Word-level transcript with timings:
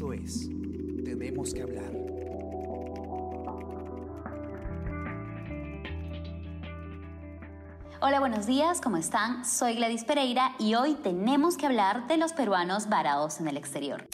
Esto 0.00 0.14
es 0.14 0.48
Tenemos 1.04 1.52
que 1.52 1.60
hablar. 1.60 1.92
Hola, 8.00 8.20
buenos 8.20 8.46
días, 8.46 8.80
¿cómo 8.80 8.96
están? 8.96 9.44
Soy 9.44 9.74
Gladys 9.74 10.04
Pereira 10.04 10.54
y 10.58 10.74
hoy 10.74 10.94
tenemos 10.94 11.58
que 11.58 11.66
hablar 11.66 12.06
de 12.06 12.16
los 12.16 12.32
peruanos 12.32 12.88
varados 12.88 13.40
en 13.40 13.48
el 13.48 13.58
exterior. 13.58 14.06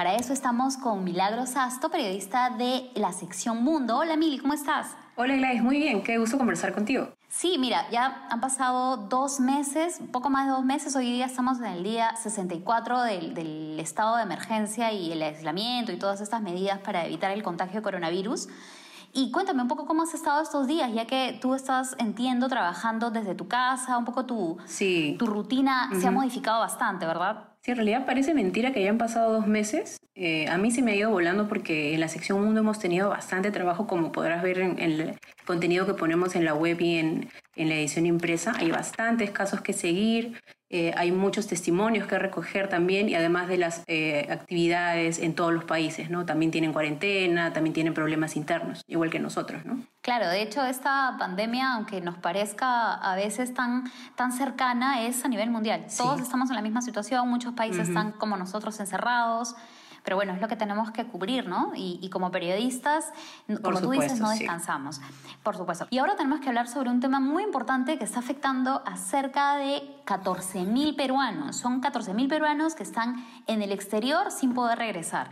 Para 0.00 0.14
eso 0.14 0.32
estamos 0.32 0.78
con 0.78 1.04
Milagros 1.04 1.50
Sasto, 1.50 1.90
periodista 1.90 2.48
de 2.48 2.90
la 2.94 3.12
sección 3.12 3.62
Mundo. 3.62 3.98
Hola 3.98 4.16
Mili, 4.16 4.38
¿cómo 4.38 4.54
estás? 4.54 4.96
Hola 5.14 5.36
Gladys, 5.36 5.62
muy 5.62 5.76
bien, 5.76 6.02
qué 6.02 6.16
gusto 6.16 6.38
conversar 6.38 6.72
contigo. 6.72 7.10
Sí, 7.28 7.58
mira, 7.58 7.84
ya 7.90 8.26
han 8.30 8.40
pasado 8.40 8.96
dos 8.96 9.40
meses, 9.40 10.00
poco 10.10 10.30
más 10.30 10.46
de 10.46 10.52
dos 10.52 10.64
meses, 10.64 10.96
hoy 10.96 11.04
día 11.12 11.26
estamos 11.26 11.58
en 11.58 11.66
el 11.66 11.82
día 11.82 12.16
64 12.16 13.02
del, 13.02 13.34
del 13.34 13.78
estado 13.78 14.16
de 14.16 14.22
emergencia 14.22 14.90
y 14.90 15.12
el 15.12 15.22
aislamiento 15.22 15.92
y 15.92 15.98
todas 15.98 16.22
estas 16.22 16.40
medidas 16.40 16.78
para 16.78 17.04
evitar 17.04 17.32
el 17.32 17.42
contagio 17.42 17.80
de 17.80 17.82
coronavirus. 17.82 18.48
Y 19.12 19.30
cuéntame 19.30 19.60
un 19.60 19.68
poco 19.68 19.84
cómo 19.84 20.04
has 20.04 20.14
estado 20.14 20.40
estos 20.40 20.66
días, 20.66 20.90
ya 20.94 21.06
que 21.06 21.38
tú 21.42 21.54
estás, 21.54 21.94
entiendo, 21.98 22.48
trabajando 22.48 23.10
desde 23.10 23.34
tu 23.34 23.48
casa, 23.48 23.98
un 23.98 24.06
poco 24.06 24.24
tu, 24.24 24.56
Sí. 24.64 25.16
tu 25.18 25.26
rutina 25.26 25.90
se 26.00 26.08
ha 26.08 26.10
modificado 26.10 26.60
bastante, 26.60 27.04
¿verdad? 27.04 27.49
Sí, 27.62 27.72
en 27.72 27.76
realidad 27.76 28.06
parece 28.06 28.32
mentira 28.32 28.72
que 28.72 28.80
hayan 28.80 28.96
pasado 28.96 29.34
dos 29.34 29.46
meses. 29.46 29.98
Eh, 30.14 30.48
a 30.48 30.56
mí 30.56 30.70
se 30.70 30.80
me 30.80 30.92
ha 30.92 30.96
ido 30.96 31.10
volando 31.10 31.46
porque 31.46 31.92
en 31.92 32.00
la 32.00 32.08
sección 32.08 32.42
Mundo 32.42 32.60
hemos 32.60 32.78
tenido 32.78 33.10
bastante 33.10 33.50
trabajo, 33.50 33.86
como 33.86 34.12
podrás 34.12 34.42
ver 34.42 34.60
en, 34.60 34.78
en 34.78 34.92
el 34.92 35.18
contenido 35.44 35.84
que 35.86 35.92
ponemos 35.92 36.34
en 36.36 36.46
la 36.46 36.54
web 36.54 36.80
y 36.80 36.96
en, 36.96 37.28
en 37.56 37.68
la 37.68 37.74
edición 37.74 38.06
impresa. 38.06 38.54
Hay 38.56 38.70
bastantes 38.70 39.30
casos 39.30 39.60
que 39.60 39.74
seguir, 39.74 40.40
eh, 40.72 40.94
hay 40.96 41.10
muchos 41.10 41.48
testimonios 41.48 42.06
que 42.06 42.16
recoger 42.16 42.68
también 42.68 43.08
y 43.08 43.16
además 43.16 43.48
de 43.48 43.58
las 43.58 43.82
eh, 43.88 44.28
actividades 44.30 45.18
en 45.18 45.34
todos 45.34 45.52
los 45.52 45.64
países, 45.64 46.10
¿no? 46.10 46.24
También 46.24 46.52
tienen 46.52 46.72
cuarentena, 46.72 47.52
también 47.52 47.74
tienen 47.74 47.92
problemas 47.92 48.36
internos, 48.36 48.84
igual 48.86 49.10
que 49.10 49.18
nosotros, 49.18 49.64
¿no? 49.64 49.80
Claro, 50.00 50.28
de 50.28 50.42
hecho 50.42 50.64
esta 50.64 51.16
pandemia, 51.18 51.72
aunque 51.74 52.00
nos 52.00 52.18
parezca 52.18 52.94
a 52.94 53.16
veces 53.16 53.52
tan, 53.52 53.90
tan 54.14 54.30
cercana, 54.30 55.02
es 55.04 55.24
a 55.24 55.28
nivel 55.28 55.50
mundial. 55.50 55.86
Sí. 55.88 55.98
Todos 55.98 56.20
estamos 56.20 56.50
en 56.50 56.56
la 56.56 56.62
misma 56.62 56.82
situación, 56.82 57.28
muchos 57.28 57.52
países 57.54 57.88
están 57.88 58.12
como 58.12 58.36
nosotros 58.36 58.78
encerrados, 58.78 59.56
pero 60.02 60.16
bueno, 60.16 60.32
es 60.34 60.40
lo 60.40 60.48
que 60.48 60.56
tenemos 60.56 60.90
que 60.90 61.06
cubrir, 61.06 61.46
¿no? 61.46 61.72
Y, 61.74 61.98
y 62.02 62.10
como 62.10 62.30
periodistas, 62.30 63.12
como 63.62 63.80
tú 63.80 63.90
dices, 63.90 64.12
supuesto, 64.12 64.22
no 64.24 64.32
sí. 64.32 64.38
descansamos, 64.40 65.00
por 65.42 65.56
supuesto. 65.56 65.86
Y 65.90 65.98
ahora 65.98 66.16
tenemos 66.16 66.40
que 66.40 66.48
hablar 66.48 66.68
sobre 66.68 66.90
un 66.90 67.00
tema 67.00 67.20
muy 67.20 67.42
importante 67.42 67.98
que 67.98 68.04
está 68.04 68.20
afectando 68.20 68.82
a 68.86 68.96
cerca 68.96 69.56
de 69.56 69.82
14 70.04 70.62
mil 70.64 70.96
peruanos. 70.96 71.56
Son 71.56 71.80
14 71.80 72.14
mil 72.14 72.28
peruanos 72.28 72.74
que 72.74 72.82
están 72.82 73.24
en 73.46 73.62
el 73.62 73.72
exterior 73.72 74.30
sin 74.30 74.54
poder 74.54 74.78
regresar. 74.78 75.30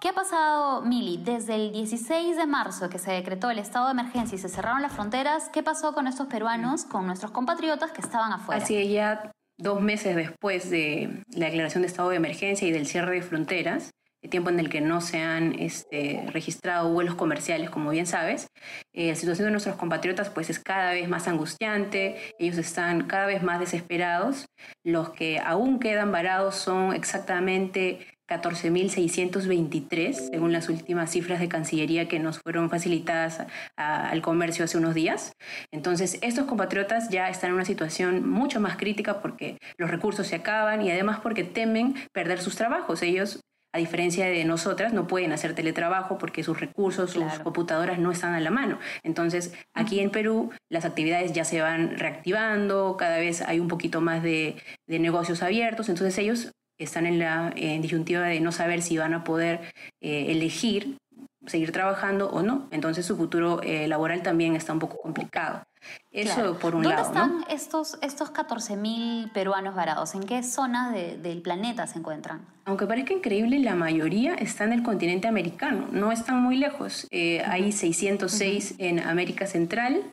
¿Qué 0.00 0.08
ha 0.08 0.12
pasado, 0.14 0.80
Mili? 0.80 1.22
Desde 1.22 1.56
el 1.56 1.72
16 1.72 2.34
de 2.34 2.46
marzo 2.46 2.88
que 2.88 2.98
se 2.98 3.12
decretó 3.12 3.50
el 3.50 3.58
estado 3.58 3.86
de 3.86 3.92
emergencia 3.92 4.34
y 4.34 4.38
se 4.38 4.48
cerraron 4.48 4.80
las 4.80 4.92
fronteras, 4.92 5.50
¿qué 5.50 5.62
pasó 5.62 5.92
con 5.92 6.06
estos 6.06 6.26
peruanos, 6.26 6.84
con 6.84 7.06
nuestros 7.06 7.32
compatriotas 7.32 7.92
que 7.92 8.00
estaban 8.00 8.32
afuera? 8.32 8.62
Así 8.62 8.76
es, 8.76 8.90
ya 8.90 9.30
dos 9.58 9.82
meses 9.82 10.16
después 10.16 10.70
de 10.70 11.22
la 11.36 11.46
declaración 11.46 11.82
de 11.82 11.88
estado 11.88 12.08
de 12.08 12.16
emergencia 12.16 12.66
y 12.66 12.72
del 12.72 12.86
cierre 12.86 13.16
de 13.16 13.22
fronteras, 13.22 13.90
tiempo 14.28 14.50
en 14.50 14.60
el 14.60 14.68
que 14.68 14.80
no 14.80 15.00
se 15.00 15.20
han 15.20 15.58
este, 15.58 16.22
registrado 16.32 16.92
vuelos 16.92 17.14
comerciales, 17.14 17.70
como 17.70 17.90
bien 17.90 18.06
sabes, 18.06 18.48
eh, 18.92 19.08
la 19.08 19.14
situación 19.14 19.46
de 19.46 19.52
nuestros 19.52 19.76
compatriotas 19.76 20.30
pues 20.30 20.50
es 20.50 20.58
cada 20.58 20.92
vez 20.92 21.08
más 21.08 21.28
angustiante, 21.28 22.16
ellos 22.38 22.58
están 22.58 23.06
cada 23.06 23.26
vez 23.26 23.42
más 23.42 23.60
desesperados, 23.60 24.46
los 24.84 25.10
que 25.10 25.38
aún 25.38 25.78
quedan 25.80 26.12
varados 26.12 26.56
son 26.56 26.92
exactamente 26.94 28.06
14.623, 28.28 30.28
según 30.30 30.52
las 30.52 30.68
últimas 30.68 31.10
cifras 31.10 31.40
de 31.40 31.48
Cancillería 31.48 32.06
que 32.06 32.20
nos 32.20 32.38
fueron 32.38 32.70
facilitadas 32.70 33.40
a- 33.76 34.08
al 34.08 34.22
comercio 34.22 34.64
hace 34.64 34.78
unos 34.78 34.94
días. 34.94 35.32
Entonces, 35.72 36.16
estos 36.22 36.44
compatriotas 36.46 37.08
ya 37.08 37.28
están 37.28 37.50
en 37.50 37.54
una 37.56 37.64
situación 37.64 38.28
mucho 38.28 38.60
más 38.60 38.76
crítica 38.76 39.20
porque 39.20 39.58
los 39.78 39.90
recursos 39.90 40.26
se 40.28 40.36
acaban 40.36 40.80
y 40.82 40.90
además 40.92 41.18
porque 41.20 41.42
temen 41.44 41.94
perder 42.12 42.40
sus 42.40 42.54
trabajos. 42.56 43.02
Ellos, 43.02 43.40
a 43.72 43.78
diferencia 43.78 44.26
de 44.26 44.44
nosotras, 44.44 44.92
no 44.92 45.06
pueden 45.06 45.32
hacer 45.32 45.54
teletrabajo 45.54 46.18
porque 46.18 46.42
sus 46.42 46.58
recursos, 46.58 47.10
sus 47.12 47.22
Claro. 47.22 47.44
computadoras 47.44 47.98
no 47.98 48.10
están 48.10 48.34
a 48.34 48.40
la 48.40 48.50
mano. 48.50 48.78
Entonces, 49.02 49.54
aquí 49.74 50.00
en 50.00 50.10
Perú 50.10 50.50
las 50.70 50.84
actividades 50.84 51.32
ya 51.32 51.44
se 51.44 51.60
van 51.60 51.96
reactivando, 51.98 52.96
cada 52.98 53.18
vez 53.18 53.42
hay 53.42 53.60
un 53.60 53.68
poquito 53.68 54.00
más 54.00 54.22
de, 54.22 54.56
de 54.88 54.98
negocios 54.98 55.42
abiertos, 55.42 55.88
entonces 55.88 56.16
ellos 56.18 56.50
están 56.80 57.06
en 57.06 57.18
la 57.18 57.52
en 57.56 57.82
disyuntiva 57.82 58.22
de 58.26 58.40
no 58.40 58.52
saber 58.52 58.80
si 58.80 58.96
van 58.96 59.12
a 59.14 59.22
poder 59.22 59.60
eh, 60.02 60.26
elegir 60.30 60.96
seguir 61.46 61.72
trabajando 61.72 62.30
o 62.30 62.42
no. 62.42 62.68
Entonces 62.70 63.06
su 63.06 63.16
futuro 63.16 63.60
eh, 63.62 63.88
laboral 63.88 64.22
también 64.22 64.56
está 64.56 64.72
un 64.72 64.78
poco 64.78 64.98
complicado. 64.98 65.62
Eso 66.10 66.34
Claro. 66.34 66.58
por 66.58 66.74
un 66.74 66.82
¿Dónde 66.82 66.96
lado. 66.96 67.08
están 67.08 67.38
¿no? 67.40 67.46
estos, 67.48 67.98
estos 68.02 68.30
14 68.30 68.76
mil 68.76 69.30
peruanos 69.32 69.74
varados? 69.74 70.14
¿En 70.14 70.22
qué 70.24 70.42
zonas 70.42 70.92
de- 70.92 71.16
del 71.16 71.40
planeta 71.40 71.86
se 71.86 71.98
encuentran? 71.98 72.46
Aunque 72.66 72.86
parezca 72.86 73.14
increíble, 73.14 73.58
la 73.60 73.74
mayoría 73.74 74.34
está 74.34 74.64
en 74.64 74.74
el 74.74 74.82
continente 74.82 75.26
americano, 75.28 75.88
no 75.90 76.12
están 76.12 76.42
muy 76.42 76.56
lejos. 76.56 77.06
Eh, 77.10 77.42
Hay 77.46 77.72
606 77.72 78.74
en 78.78 79.00
América 79.00 79.46
Central, 79.46 80.10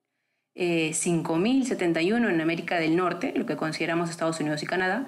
eh, 0.55 0.91
5.071 0.93 2.29
en 2.29 2.41
América 2.41 2.77
del 2.77 2.95
Norte, 2.95 3.33
lo 3.35 3.45
que 3.45 3.57
consideramos 3.57 4.09
Estados 4.09 4.39
Unidos 4.39 4.63
y 4.63 4.65
Canadá, 4.65 5.07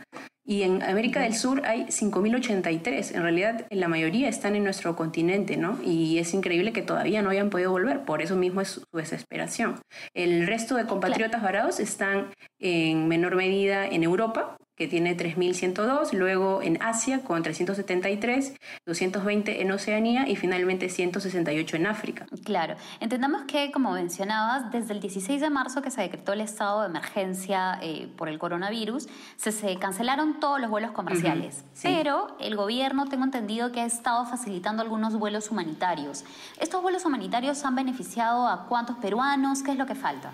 y 0.49 0.63
en 0.63 0.81
América 0.81 1.21
del 1.21 1.35
Sur 1.35 1.61
hay 1.63 1.85
5.083. 1.85 3.13
En 3.13 3.21
realidad, 3.21 3.67
la 3.69 3.87
mayoría 3.87 4.27
están 4.27 4.55
en 4.55 4.63
nuestro 4.63 4.95
continente, 4.95 5.57
¿no? 5.57 5.77
Y 5.85 6.17
es 6.17 6.33
increíble 6.33 6.73
que 6.73 6.81
todavía 6.81 7.21
no 7.21 7.29
hayan 7.29 7.51
podido 7.51 7.69
volver, 7.69 8.03
por 8.03 8.23
eso 8.23 8.35
mismo 8.35 8.59
es 8.59 8.69
su 8.69 8.83
desesperación. 8.91 9.75
El 10.15 10.47
resto 10.47 10.75
de 10.75 10.87
compatriotas 10.87 11.43
varados 11.43 11.79
están 11.79 12.29
en 12.57 13.07
menor 13.07 13.35
medida 13.35 13.85
en 13.85 14.01
Europa, 14.01 14.57
que 14.79 14.87
tiene 14.87 15.17
3.102, 15.17 16.13
luego 16.13 16.61
en 16.61 16.81
Asia 16.81 17.19
con 17.21 17.43
373, 17.43 18.53
220 18.85 19.61
en 19.61 19.71
Oceanía 19.73 20.25
y 20.29 20.37
finalmente 20.37 20.87
168 20.87 21.75
en 21.75 21.85
África. 21.85 22.25
Claro, 22.45 22.75
entendamos 23.01 23.41
que, 23.43 23.71
como 23.71 23.91
mencionabas, 23.91 24.71
desde 24.71 24.93
el 24.93 25.01
16 25.01 25.41
de 25.41 25.49
marzo 25.49 25.81
que 25.81 25.91
se 25.91 25.99
decretó 25.99 26.31
el 26.31 26.39
estado 26.39 26.79
de 26.79 26.87
emergencia 26.87 27.77
eh, 27.81 28.07
por 28.15 28.29
el 28.29 28.39
coronavirus, 28.39 29.09
se, 29.35 29.51
se 29.51 29.75
cancelaron 29.75 30.39
todos 30.39 30.61
los 30.61 30.69
vuelos 30.69 30.91
comerciales. 30.91 31.65
Sí. 31.73 31.89
Pero 31.93 32.37
el 32.39 32.55
gobierno, 32.55 33.09
tengo 33.09 33.25
entendido, 33.25 33.73
que 33.73 33.81
ha 33.81 33.85
estado 33.85 34.25
facilitando 34.27 34.81
algunos 34.81 35.13
vuelos 35.19 35.51
humanitarios. 35.51 36.23
¿Estos 36.57 36.81
vuelos 36.81 37.03
humanitarios 37.03 37.65
han 37.65 37.75
beneficiado 37.75 38.47
a 38.47 38.65
cuántos 38.69 38.95
peruanos? 38.95 39.61
¿Qué 39.61 39.71
es 39.71 39.77
lo 39.77 39.85
que 39.85 39.95
falta? 39.95 40.31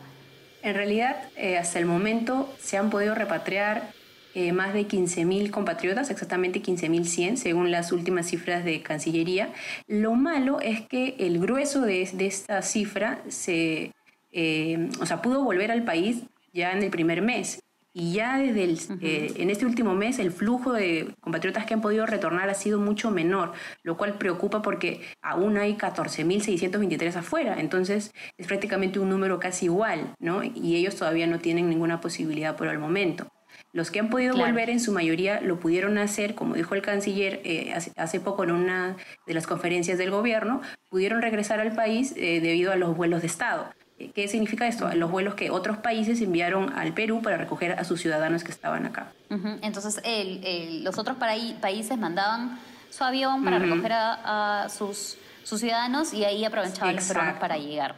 En 0.61 0.75
realidad, 0.75 1.15
eh, 1.35 1.57
hasta 1.57 1.79
el 1.79 1.87
momento 1.87 2.47
se 2.59 2.77
han 2.77 2.91
podido 2.91 3.15
repatriar 3.15 4.04
eh, 4.35 4.51
más 4.51 4.73
de 4.73 4.85
15.000 4.85 5.49
compatriotas, 5.49 6.09
exactamente 6.09 6.61
15.100, 6.61 7.37
según 7.37 7.71
las 7.71 7.93
últimas 7.93 8.27
cifras 8.27 8.65
de 8.65 8.81
Cancillería. 8.81 9.53
Lo 9.87 10.13
malo 10.15 10.59
es 10.59 10.81
que 10.81 11.15
el 11.19 11.39
grueso 11.39 11.79
de, 11.79 12.09
de 12.11 12.25
esta 12.25 12.61
cifra 12.61 13.23
se, 13.29 13.93
eh, 14.33 14.89
o 14.99 15.05
sea, 15.05 15.21
pudo 15.21 15.41
volver 15.41 15.71
al 15.71 15.85
país 15.85 16.23
ya 16.53 16.73
en 16.73 16.83
el 16.83 16.89
primer 16.89 17.21
mes. 17.21 17.61
Y 17.93 18.11
ya 18.11 18.37
desde 18.37 18.65
el, 18.65 18.77
eh, 19.01 19.31
en 19.37 19.49
este 19.49 19.65
último 19.65 19.95
mes 19.95 20.19
el 20.19 20.33
flujo 20.33 20.73
de 20.73 21.15
compatriotas 21.21 21.65
que 21.65 21.73
han 21.73 21.79
podido 21.79 22.05
retornar 22.05 22.49
ha 22.49 22.55
sido 22.55 22.77
mucho 22.77 23.11
menor, 23.11 23.53
lo 23.83 23.95
cual 23.95 24.17
preocupa 24.17 24.61
porque 24.61 24.99
aún 25.21 25.55
hay 25.55 25.77
14.623 25.77 27.15
afuera, 27.15 27.55
entonces 27.57 28.11
es 28.37 28.47
prácticamente 28.47 28.99
un 28.99 29.07
número 29.07 29.39
casi 29.39 29.67
igual, 29.67 30.13
¿no? 30.19 30.43
Y 30.43 30.75
ellos 30.75 30.97
todavía 30.97 31.25
no 31.25 31.39
tienen 31.39 31.69
ninguna 31.69 32.01
posibilidad 32.01 32.57
por 32.57 32.67
el 32.67 32.79
momento. 32.79 33.29
Los 33.75 33.91
que 33.91 33.99
han 33.99 34.09
podido 34.09 34.33
Claro. 34.35 34.49
volver 34.51 34.69
en 34.69 34.79
su 34.79 34.93
mayoría 34.93 35.41
lo 35.41 35.59
pudieron 35.59 35.97
hacer, 35.97 36.33
como 36.33 36.55
dijo 36.55 36.75
el 36.75 36.81
canciller 36.81 37.41
eh, 37.43 37.73
hace, 37.75 37.91
hace 37.97 38.21
poco 38.21 38.45
en 38.45 38.51
una 38.51 38.95
de 39.27 39.33
las 39.33 39.47
conferencias 39.47 39.97
del 39.97 40.11
gobierno, 40.11 40.61
pudieron 40.89 41.21
regresar 41.21 41.59
al 41.59 41.73
país 41.75 42.13
eh, 42.15 42.39
debido 42.39 42.71
a 42.71 42.77
los 42.77 42.95
vuelos 42.95 43.19
de 43.19 43.27
Estado. 43.27 43.69
Eh, 43.99 44.11
¿Qué 44.15 44.29
significa 44.29 44.65
esto? 44.65 44.89
Los 44.95 45.11
vuelos 45.11 45.35
que 45.35 45.49
otros 45.51 45.75
países 45.79 46.21
enviaron 46.21 46.71
al 46.71 46.93
Perú 46.93 47.21
para 47.21 47.35
recoger 47.35 47.73
a 47.73 47.83
sus 47.83 47.99
ciudadanos 47.99 48.45
que 48.45 48.51
estaban 48.51 48.85
acá. 48.85 49.11
Entonces, 49.61 49.99
el- 50.05 50.41
el- 50.45 50.83
los 50.85 50.97
otros 50.97 51.17
países 51.17 51.97
mandaban 51.97 52.57
su 52.89 53.03
avión 53.03 53.43
para 53.43 53.59
recoger 53.59 53.91
a, 53.91 54.63
a 54.63 54.69
sus, 54.69 55.17
sus 55.45 55.59
ciudadanos 55.61 56.13
y 56.13 56.25
ahí 56.25 56.43
aprovechaban 56.43 56.95
los 56.95 57.05
peruanos 57.05 57.37
para 57.39 57.57
llegar. 57.57 57.95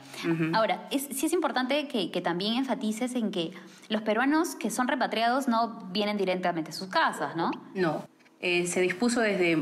Ahora, 0.54 0.88
es- 0.92 1.08
sí 1.12 1.26
es 1.26 1.34
importante 1.34 1.88
que, 1.88 2.12
que 2.12 2.22
también 2.22 2.56
enfatices 2.56 3.16
en 3.16 3.32
que 3.32 3.52
los 3.90 4.02
peruanos 4.02 4.56
que 4.56 4.70
son 4.70 4.88
repatriados 4.88 5.48
no 5.48 5.88
vienen 5.92 6.18
directamente 6.18 6.72
a 6.72 6.74
sus 6.74 6.90
casas, 6.90 7.36
¿no? 7.36 7.52
No. 7.74 8.06
Eh, 8.40 8.68
se 8.68 8.82
dispuso 8.82 9.22
desde 9.22 9.58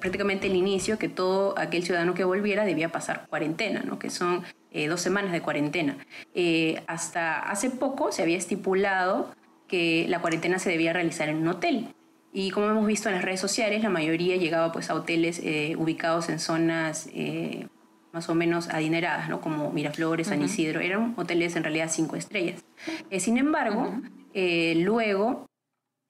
prácticamente 0.00 0.46
el 0.46 0.54
inicio 0.54 0.96
que 0.98 1.08
todo 1.08 1.58
aquel 1.58 1.82
ciudadano 1.82 2.14
que 2.14 2.22
volviera 2.22 2.64
debía 2.64 2.92
pasar 2.92 3.26
cuarentena, 3.28 3.82
¿no? 3.84 3.98
que 3.98 4.10
son 4.10 4.44
dos 4.88 5.00
semanas 5.00 5.32
de 5.32 5.40
cuarentena. 5.42 5.96
hasta 6.86 7.40
hace 7.40 7.70
poco 7.70 8.12
se 8.12 8.22
había 8.22 8.38
estipulado 8.38 9.34
que 9.66 10.06
la 10.08 10.20
cuarentena 10.20 10.58
se 10.58 10.70
debía 10.70 10.92
realizar 10.92 11.28
en 11.30 11.36
un 11.38 11.48
hotel. 11.48 11.94
Y 12.32 12.50
como 12.50 12.70
hemos 12.70 12.86
visto 12.86 13.08
en 13.08 13.16
las 13.16 13.24
redes 13.24 13.40
sociales, 13.40 13.82
la 13.82 13.90
mayoría 13.90 14.36
llegaba 14.36 14.72
pues, 14.72 14.88
a 14.90 14.94
hoteles 14.94 15.40
ubicados 15.76 16.30
en 16.30 16.38
zonas 16.38 17.08
más 18.12 18.28
o 18.28 18.34
menos 18.34 18.68
adineradas, 18.68 19.28
¿no? 19.28 19.40
como 19.40 19.70
Miraflores, 19.70 20.28
San 20.28 20.42
Isidro. 20.42 20.80
Eran 20.80 21.14
hoteles 21.16 21.56
en 21.56 21.64
realidad 21.64 21.90
cinco 21.90 22.16
estrellas. 22.16 22.64
sin 23.18 23.36
embargo, 23.36 24.00
luego 24.34 25.46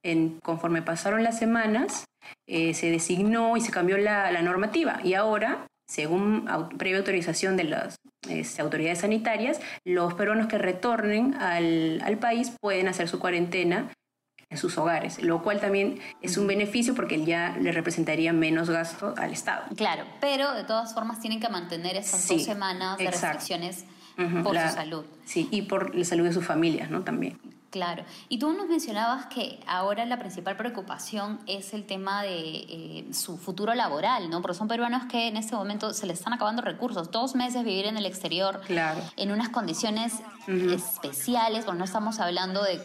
en, 0.04 0.38
conforme 0.40 0.82
pasaron 0.82 1.22
las 1.22 1.38
semanas, 1.38 2.04
eh, 2.46 2.74
se 2.74 2.90
designó 2.90 3.56
y 3.56 3.60
se 3.60 3.72
cambió 3.72 3.98
la, 3.98 4.40
normativa. 4.42 5.00
Y 5.04 5.14
ahora, 5.14 5.66
según 5.86 6.48
previa 6.78 6.98
autorización 6.98 7.56
de 7.56 7.64
las 7.64 7.96
este, 8.28 8.62
autoridades 8.62 9.00
sanitarias, 9.00 9.60
los 9.84 10.14
peruanos 10.14 10.48
que 10.48 10.58
retornen 10.58 11.34
al, 11.34 12.18
país 12.20 12.54
pueden 12.60 12.88
hacer 12.88 13.08
su 13.08 13.18
cuarentena 13.18 13.92
en 14.52 14.58
sus 14.58 14.78
hogares, 14.78 15.22
lo 15.22 15.42
cual 15.42 15.60
también 15.60 15.98
es 16.20 16.36
un 16.36 16.46
beneficio 16.46 16.94
porque 16.94 17.24
ya 17.24 17.56
le 17.60 17.72
representaría 17.72 18.32
menos 18.32 18.70
gasto 18.70 19.14
al 19.16 19.32
Estado. 19.32 19.64
Claro, 19.76 20.04
pero 20.20 20.52
de 20.52 20.64
todas 20.64 20.94
formas 20.94 21.20
tienen 21.20 21.40
que 21.40 21.48
mantener 21.48 21.96
esas 21.96 22.28
dos 22.28 22.44
semanas 22.44 22.98
de 22.98 23.10
restricciones 23.10 23.84
por 24.44 24.58
su 24.58 24.68
salud. 24.74 25.04
Sí, 25.24 25.48
y 25.50 25.62
por 25.62 25.94
la 25.94 26.04
salud 26.04 26.24
de 26.24 26.32
sus 26.32 26.44
familias, 26.44 26.90
¿no? 26.90 27.02
También. 27.02 27.38
Claro. 27.72 28.04
Y 28.28 28.38
tú 28.38 28.52
nos 28.52 28.68
mencionabas 28.68 29.26
que 29.26 29.58
ahora 29.66 30.04
la 30.04 30.18
principal 30.18 30.58
preocupación 30.58 31.40
es 31.46 31.72
el 31.72 31.86
tema 31.86 32.22
de 32.22 32.66
eh, 32.68 33.06
su 33.14 33.38
futuro 33.38 33.74
laboral, 33.74 34.28
¿no? 34.28 34.42
Porque 34.42 34.58
son 34.58 34.68
peruanos 34.68 35.06
que 35.06 35.28
en 35.28 35.38
este 35.38 35.56
momento 35.56 35.94
se 35.94 36.06
les 36.06 36.18
están 36.18 36.34
acabando 36.34 36.60
recursos. 36.60 37.10
Dos 37.10 37.34
meses 37.34 37.64
vivir 37.64 37.86
en 37.86 37.96
el 37.96 38.04
exterior, 38.04 38.60
claro. 38.66 39.00
en 39.16 39.32
unas 39.32 39.48
condiciones 39.48 40.20
especiales, 40.46 41.64
porque 41.64 41.78
no 41.78 41.84
estamos 41.86 42.20
hablando 42.20 42.62
de, 42.62 42.78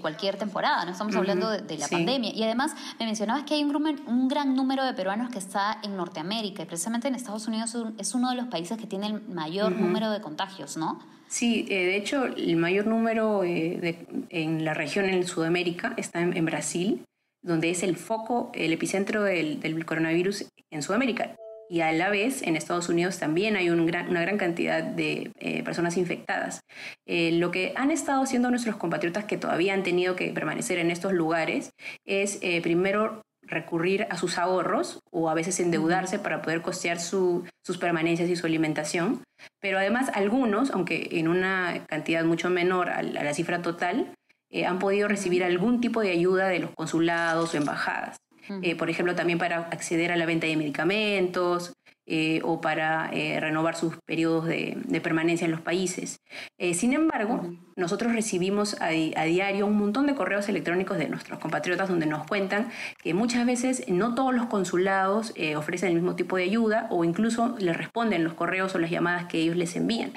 cualquier 0.00 0.36
temporada, 0.36 0.84
no 0.84 0.92
estamos 0.92 1.16
hablando 1.16 1.48
de, 1.48 1.78
la 1.78 1.88
pandemia. 1.88 2.34
Y 2.34 2.42
además 2.42 2.74
me 2.98 3.06
mencionabas 3.06 3.44
que 3.44 3.54
hay 3.54 3.64
un, 3.64 3.74
un, 4.06 4.28
gran 4.28 4.54
número 4.54 4.84
de 4.84 4.92
peruanos 4.92 5.30
que 5.30 5.38
está 5.38 5.78
en 5.82 5.96
Norteamérica 5.96 6.62
y 6.62 6.66
precisamente 6.66 7.08
en 7.08 7.14
Estados 7.14 7.48
Unidos 7.48 7.74
es 7.96 8.14
uno 8.14 8.30
de 8.30 8.36
los 8.36 8.48
países 8.48 8.76
que 8.76 8.86
tiene 8.86 9.06
el 9.06 9.22
mayor 9.28 9.72
número 9.72 10.10
de 10.10 10.20
contagios, 10.20 10.76
¿no? 10.76 10.98
Sí, 11.28 11.66
eh, 11.68 11.84
de 11.84 11.96
hecho, 11.96 12.24
el 12.24 12.56
mayor 12.56 12.86
número 12.86 13.44
eh, 13.44 14.06
en 14.30 14.64
la 14.64 14.72
región 14.72 15.04
en 15.04 15.26
Sudamérica 15.26 15.92
está 15.98 16.20
en, 16.20 16.44
Brasil, 16.44 17.04
donde 17.42 17.70
es 17.70 17.82
el 17.82 17.96
foco, 17.96 18.50
el 18.54 18.72
epicentro 18.72 19.22
del, 19.22 19.84
coronavirus 19.84 20.46
en 20.70 20.82
Sudamérica. 20.82 21.36
Y 21.68 21.80
a 21.80 21.92
la 21.92 22.08
vez, 22.08 22.42
en 22.42 22.56
Estados 22.56 22.88
Unidos 22.88 23.18
también 23.18 23.56
hay 23.56 23.70
una 23.70 23.84
gran 23.84 24.38
cantidad 24.38 24.82
de 24.82 25.32
eh, 25.38 25.62
personas 25.62 25.96
infectadas. 25.96 26.60
lo 27.06 27.50
que 27.50 27.72
han 27.76 27.90
estado 27.90 28.22
haciendo 28.22 28.50
nuestros 28.50 28.76
compatriotas 28.76 29.24
que 29.24 29.36
todavía 29.36 29.74
han 29.74 29.82
tenido 29.82 30.16
que 30.16 30.32
permanecer 30.32 30.78
en 30.78 30.90
estos 30.90 31.12
lugares 31.12 31.70
es 32.04 32.40
primero 32.62 33.22
recurrir 33.48 34.06
a 34.10 34.16
sus 34.16 34.38
ahorros 34.38 35.00
o 35.10 35.28
a 35.28 35.34
veces 35.34 35.58
endeudarse 35.60 36.18
para 36.18 36.42
poder 36.42 36.62
costear 36.62 37.00
sus 37.00 37.48
permanencias 37.80 38.28
y 38.28 38.36
su 38.36 38.46
alimentación. 38.46 39.22
Pero 39.60 39.78
además 39.78 40.10
algunos, 40.14 40.70
aunque 40.70 41.08
en 41.12 41.28
una 41.28 41.84
cantidad 41.86 42.24
mucho 42.24 42.50
menor 42.50 42.90
a 42.90 43.02
la, 43.02 43.34
cifra 43.34 43.62
total, 43.62 44.12
eh, 44.50 44.66
han 44.66 44.78
podido 44.78 45.08
recibir 45.08 45.44
algún 45.44 45.80
tipo 45.80 46.00
de 46.00 46.10
ayuda 46.10 46.48
de 46.48 46.60
los 46.60 46.70
consulados 46.70 47.54
o 47.54 47.56
embajadas. 47.56 48.16
Eh, 48.62 48.76
por 48.76 48.90
ejemplo, 48.90 49.14
también 49.14 49.38
para 49.38 49.58
acceder 49.70 50.12
a 50.12 50.16
la 50.16 50.26
venta 50.26 50.46
de 50.46 50.56
medicamentos, 50.56 51.74
eh, 52.10 52.40
o 52.42 52.62
para 52.62 53.10
eh, 53.12 53.38
renovar 53.38 53.76
sus 53.76 53.98
periodos 54.06 54.46
de, 54.46 54.78
permanencia 55.02 55.44
en 55.44 55.50
los 55.50 55.60
países. 55.60 56.22
Eh, 56.56 56.72
sin 56.72 56.94
embargo, 56.94 57.52
nosotros 57.76 58.14
recibimos 58.14 58.80
a, 58.80 58.86
a, 58.86 59.24
diario 59.24 59.66
un 59.66 59.76
montón 59.76 60.06
de 60.06 60.14
correos 60.14 60.48
electrónicos 60.48 60.96
de 60.96 61.10
nuestros 61.10 61.38
compatriotas 61.38 61.90
donde 61.90 62.06
nos 62.06 62.26
cuentan 62.26 62.70
que 63.02 63.12
muchas 63.12 63.44
veces 63.44 63.84
no 63.88 64.14
todos 64.14 64.34
los 64.34 64.46
consulados 64.46 65.34
ofrecen 65.54 65.90
el 65.90 65.96
mismo 65.96 66.16
tipo 66.16 66.38
de 66.38 66.44
ayuda 66.44 66.86
o 66.88 67.04
incluso 67.04 67.54
les 67.58 67.76
responden 67.76 68.24
los 68.24 68.32
correos 68.32 68.74
o 68.74 68.78
las 68.78 68.90
llamadas 68.90 69.26
que 69.26 69.40
ellos 69.40 69.56
les 69.56 69.76
envían. 69.76 70.14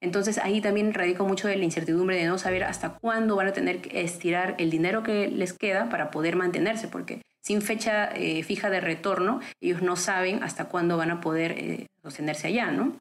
Entonces 0.00 0.38
ahí 0.38 0.60
también 0.60 0.94
radica 0.94 1.24
mucho 1.24 1.48
de 1.48 1.56
la 1.56 1.64
incertidumbre 1.64 2.16
de 2.16 2.26
no 2.26 2.38
saber 2.38 2.62
hasta 2.62 2.90
cuándo 2.90 3.34
van 3.34 3.48
a 3.48 3.52
tener 3.52 3.80
que 3.80 4.02
estirar 4.02 4.54
el 4.58 4.70
dinero 4.70 5.02
que 5.02 5.26
les 5.26 5.52
queda 5.52 5.88
para 5.88 6.12
poder 6.12 6.36
mantenerse, 6.36 6.86
porque 6.86 7.20
sin 7.42 7.60
fecha 7.60 8.06
eh, 8.14 8.42
fija 8.44 8.70
de 8.70 8.80
retorno, 8.80 9.40
ellos 9.60 9.82
no 9.82 9.96
saben 9.96 10.42
hasta 10.42 10.66
cuándo 10.66 10.96
van 10.96 11.10
a 11.10 11.20
poder 11.20 11.52
eh, 11.52 11.86
sostenerse 12.02 12.46
allá, 12.48 12.70
¿no? 12.70 12.96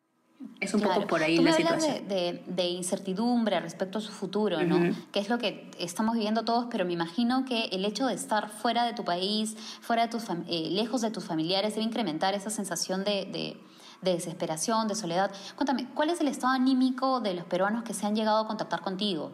Es 0.59 0.73
un 0.73 0.81
poco 0.81 1.05
por 1.05 1.21
ahí 1.21 1.37
Tú 1.37 1.43
la 1.43 1.53
situación. 1.53 2.07
De, 2.07 2.41
de, 2.47 2.63
incertidumbre 2.65 3.59
respecto 3.59 3.99
a 3.99 4.01
su 4.01 4.11
futuro, 4.11 4.59
¿no? 4.63 4.95
Que 5.11 5.19
es 5.19 5.29
lo 5.29 5.37
que 5.37 5.69
estamos 5.77 6.15
viviendo 6.15 6.43
todos, 6.43 6.65
pero 6.71 6.83
me 6.83 6.93
imagino 6.93 7.45
que 7.45 7.65
el 7.65 7.85
hecho 7.85 8.07
de 8.07 8.15
estar 8.15 8.49
fuera 8.49 8.83
de 8.85 8.93
tu 8.93 9.05
país, 9.05 9.55
fuera 9.81 10.03
de 10.03 10.07
tus 10.09 10.23
eh, 10.47 10.69
lejos 10.71 11.01
de 11.01 11.11
tus 11.11 11.25
familiares, 11.25 11.75
debe 11.75 11.85
incrementar 11.85 12.33
esa 12.33 12.49
sensación 12.49 13.03
de, 13.03 13.27
de, 13.31 13.57
desesperación, 14.01 14.87
de 14.87 14.95
soledad. 14.95 15.31
Cuéntame, 15.55 15.87
¿cuál 15.93 16.09
es 16.09 16.21
el 16.21 16.27
estado 16.27 16.53
anímico 16.53 17.19
de 17.19 17.35
los 17.35 17.45
peruanos 17.45 17.83
que 17.83 17.93
se 17.93 18.07
han 18.07 18.15
llegado 18.15 18.39
a 18.39 18.47
contactar 18.47 18.81
contigo? 18.81 19.31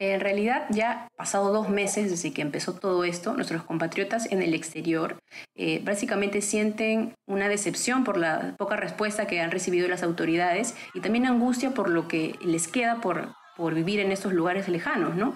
En 0.00 0.20
realidad, 0.20 0.66
ya 0.70 1.08
pasado 1.16 1.52
dos 1.52 1.70
meses 1.70 2.08
desde 2.08 2.32
que 2.32 2.40
empezó 2.40 2.74
todo 2.74 3.02
esto, 3.02 3.32
nuestros 3.32 3.64
compatriotas 3.64 4.30
en 4.30 4.42
el 4.42 4.54
exterior 4.54 5.16
eh, 5.56 5.80
básicamente 5.84 6.40
sienten 6.40 7.16
una 7.26 7.48
decepción 7.48 8.04
por 8.04 8.16
la 8.16 8.54
poca 8.56 8.76
respuesta 8.76 9.26
que 9.26 9.40
han 9.40 9.50
recibido 9.50 9.88
las 9.88 10.04
autoridades 10.04 10.76
y 10.94 11.00
también 11.00 11.26
angustia 11.26 11.72
por 11.72 11.90
lo 11.90 12.06
que 12.06 12.36
les 12.42 12.68
queda 12.68 13.00
por, 13.00 13.34
por 13.56 13.74
vivir 13.74 13.98
en 13.98 14.12
estos 14.12 14.32
lugares 14.32 14.68
lejanos, 14.68 15.16
¿no? 15.16 15.34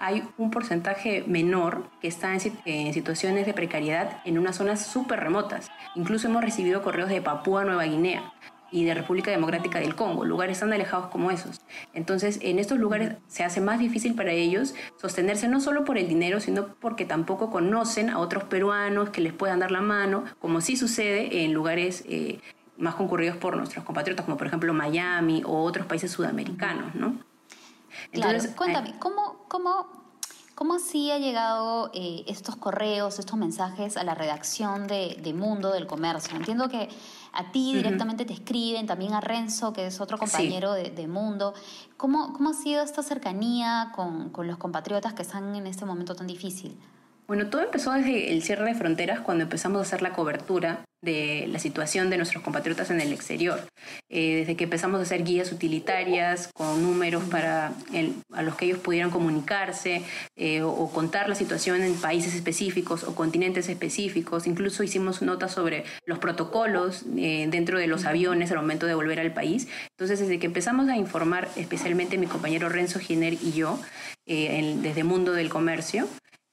Hay 0.00 0.24
un 0.38 0.50
porcentaje 0.50 1.22
menor 1.28 1.88
que 2.00 2.08
está 2.08 2.34
en, 2.34 2.40
en 2.64 2.92
situaciones 2.92 3.46
de 3.46 3.54
precariedad 3.54 4.22
en 4.24 4.38
unas 4.38 4.56
zonas 4.56 4.84
súper 4.84 5.20
remotas. 5.20 5.70
Incluso 5.94 6.26
hemos 6.26 6.42
recibido 6.42 6.82
correos 6.82 7.10
de 7.10 7.22
Papúa 7.22 7.64
Nueva 7.64 7.84
Guinea, 7.84 8.32
y 8.70 8.84
de 8.84 8.94
República 8.94 9.30
Democrática 9.30 9.80
del 9.80 9.94
Congo, 9.94 10.24
lugares 10.24 10.60
tan 10.60 10.72
alejados 10.72 11.08
como 11.08 11.30
esos. 11.30 11.60
Entonces, 11.92 12.38
en 12.42 12.58
estos 12.58 12.78
lugares 12.78 13.16
se 13.26 13.44
hace 13.44 13.60
más 13.60 13.78
difícil 13.78 14.14
para 14.14 14.32
ellos 14.32 14.74
sostenerse 15.00 15.48
no 15.48 15.60
solo 15.60 15.84
por 15.84 15.98
el 15.98 16.08
dinero, 16.08 16.40
sino 16.40 16.74
porque 16.74 17.04
tampoco 17.04 17.50
conocen 17.50 18.10
a 18.10 18.18
otros 18.18 18.44
peruanos 18.44 19.10
que 19.10 19.20
les 19.20 19.32
puedan 19.32 19.60
dar 19.60 19.70
la 19.70 19.80
mano, 19.80 20.24
como 20.40 20.60
sí 20.60 20.76
sucede 20.76 21.44
en 21.44 21.52
lugares 21.52 22.04
eh, 22.08 22.40
más 22.76 22.94
concurridos 22.94 23.36
por 23.36 23.56
nuestros 23.56 23.84
compatriotas, 23.84 24.24
como 24.24 24.36
por 24.36 24.46
ejemplo 24.46 24.72
Miami 24.72 25.42
o 25.44 25.62
otros 25.62 25.86
países 25.86 26.10
sudamericanos, 26.10 26.94
¿no? 26.94 27.18
Entonces, 28.12 28.52
claro. 28.52 28.56
Cuéntame, 28.56 28.98
¿cómo, 28.98 29.44
cómo 29.48 29.99
¿Cómo 30.54 30.74
así 30.74 31.10
ha 31.10 31.18
llegado 31.18 31.90
eh, 31.94 32.24
estos 32.26 32.56
correos, 32.56 33.18
estos 33.18 33.38
mensajes 33.38 33.96
a 33.96 34.04
la 34.04 34.14
redacción 34.14 34.86
de, 34.86 35.32
Mundo 35.34 35.72
del 35.72 35.86
Comercio? 35.86 36.36
Entiendo 36.36 36.68
que 36.68 36.88
a 37.32 37.50
ti 37.50 37.74
directamente 37.74 38.24
te 38.24 38.34
escriben, 38.34 38.86
también 38.86 39.14
a 39.14 39.20
Renzo, 39.20 39.72
que 39.72 39.86
es 39.86 40.00
otro 40.00 40.18
compañero 40.18 40.72
de, 40.72 41.08
Mundo. 41.08 41.54
¿Cómo, 41.96 42.32
¿Cómo 42.34 42.50
ha 42.50 42.54
sido 42.54 42.82
esta 42.82 43.02
cercanía 43.02 43.92
con, 43.94 44.30
con 44.30 44.46
los 44.46 44.58
compatriotas 44.58 45.14
que 45.14 45.22
están 45.22 45.54
en 45.54 45.66
este 45.66 45.86
momento 45.86 46.14
tan 46.14 46.26
difícil? 46.26 46.78
Bueno, 47.30 47.46
todo 47.46 47.62
empezó 47.62 47.92
desde 47.92 48.32
el 48.32 48.42
cierre 48.42 48.64
de 48.64 48.74
fronteras 48.74 49.20
cuando 49.20 49.44
empezamos 49.44 49.78
a 49.78 49.82
hacer 49.82 50.02
la 50.02 50.10
cobertura 50.10 50.80
de 51.00 51.46
la 51.46 51.60
situación 51.60 52.10
de 52.10 52.16
nuestros 52.16 52.42
compatriotas 52.42 52.90
en 52.90 53.00
el 53.00 53.12
exterior. 53.12 53.60
Eh, 54.10 54.38
desde 54.40 54.56
que 54.56 54.64
empezamos 54.64 54.98
a 54.98 55.04
hacer 55.04 55.22
guías 55.22 55.52
utilitarias 55.52 56.50
con 56.52 56.82
números 56.82 57.22
para 57.30 57.72
a 58.32 58.42
los 58.42 58.56
que 58.56 58.64
ellos 58.64 58.80
pudieran 58.80 59.12
comunicarse 59.12 60.02
eh, 60.36 60.62
o, 60.62 60.90
contar 60.90 61.28
la 61.28 61.36
situación 61.36 61.82
en 61.82 61.94
países 61.94 62.34
específicos 62.34 63.04
o 63.04 63.14
continentes 63.14 63.68
específicos. 63.68 64.48
Incluso 64.48 64.82
hicimos 64.82 65.22
notas 65.22 65.52
sobre 65.52 65.84
los 66.06 66.18
protocolos 66.18 67.04
eh, 67.16 67.46
dentro 67.48 67.78
de 67.78 67.86
los 67.86 68.06
aviones 68.06 68.50
al 68.50 68.56
momento 68.56 68.86
de 68.86 68.94
volver 68.94 69.20
al 69.20 69.32
país. 69.32 69.68
Entonces, 69.96 70.18
desde 70.18 70.40
que 70.40 70.46
empezamos 70.46 70.88
a 70.88 70.96
informar, 70.96 71.48
especialmente 71.54 72.18
mi 72.18 72.26
compañero 72.26 72.68
Renzo 72.68 72.98
Giner 72.98 73.34
y 73.34 73.52
yo, 73.52 73.78
desde 74.26 75.02
Mundo 75.02 75.32
del 75.32 75.48
Comercio, 75.48 76.08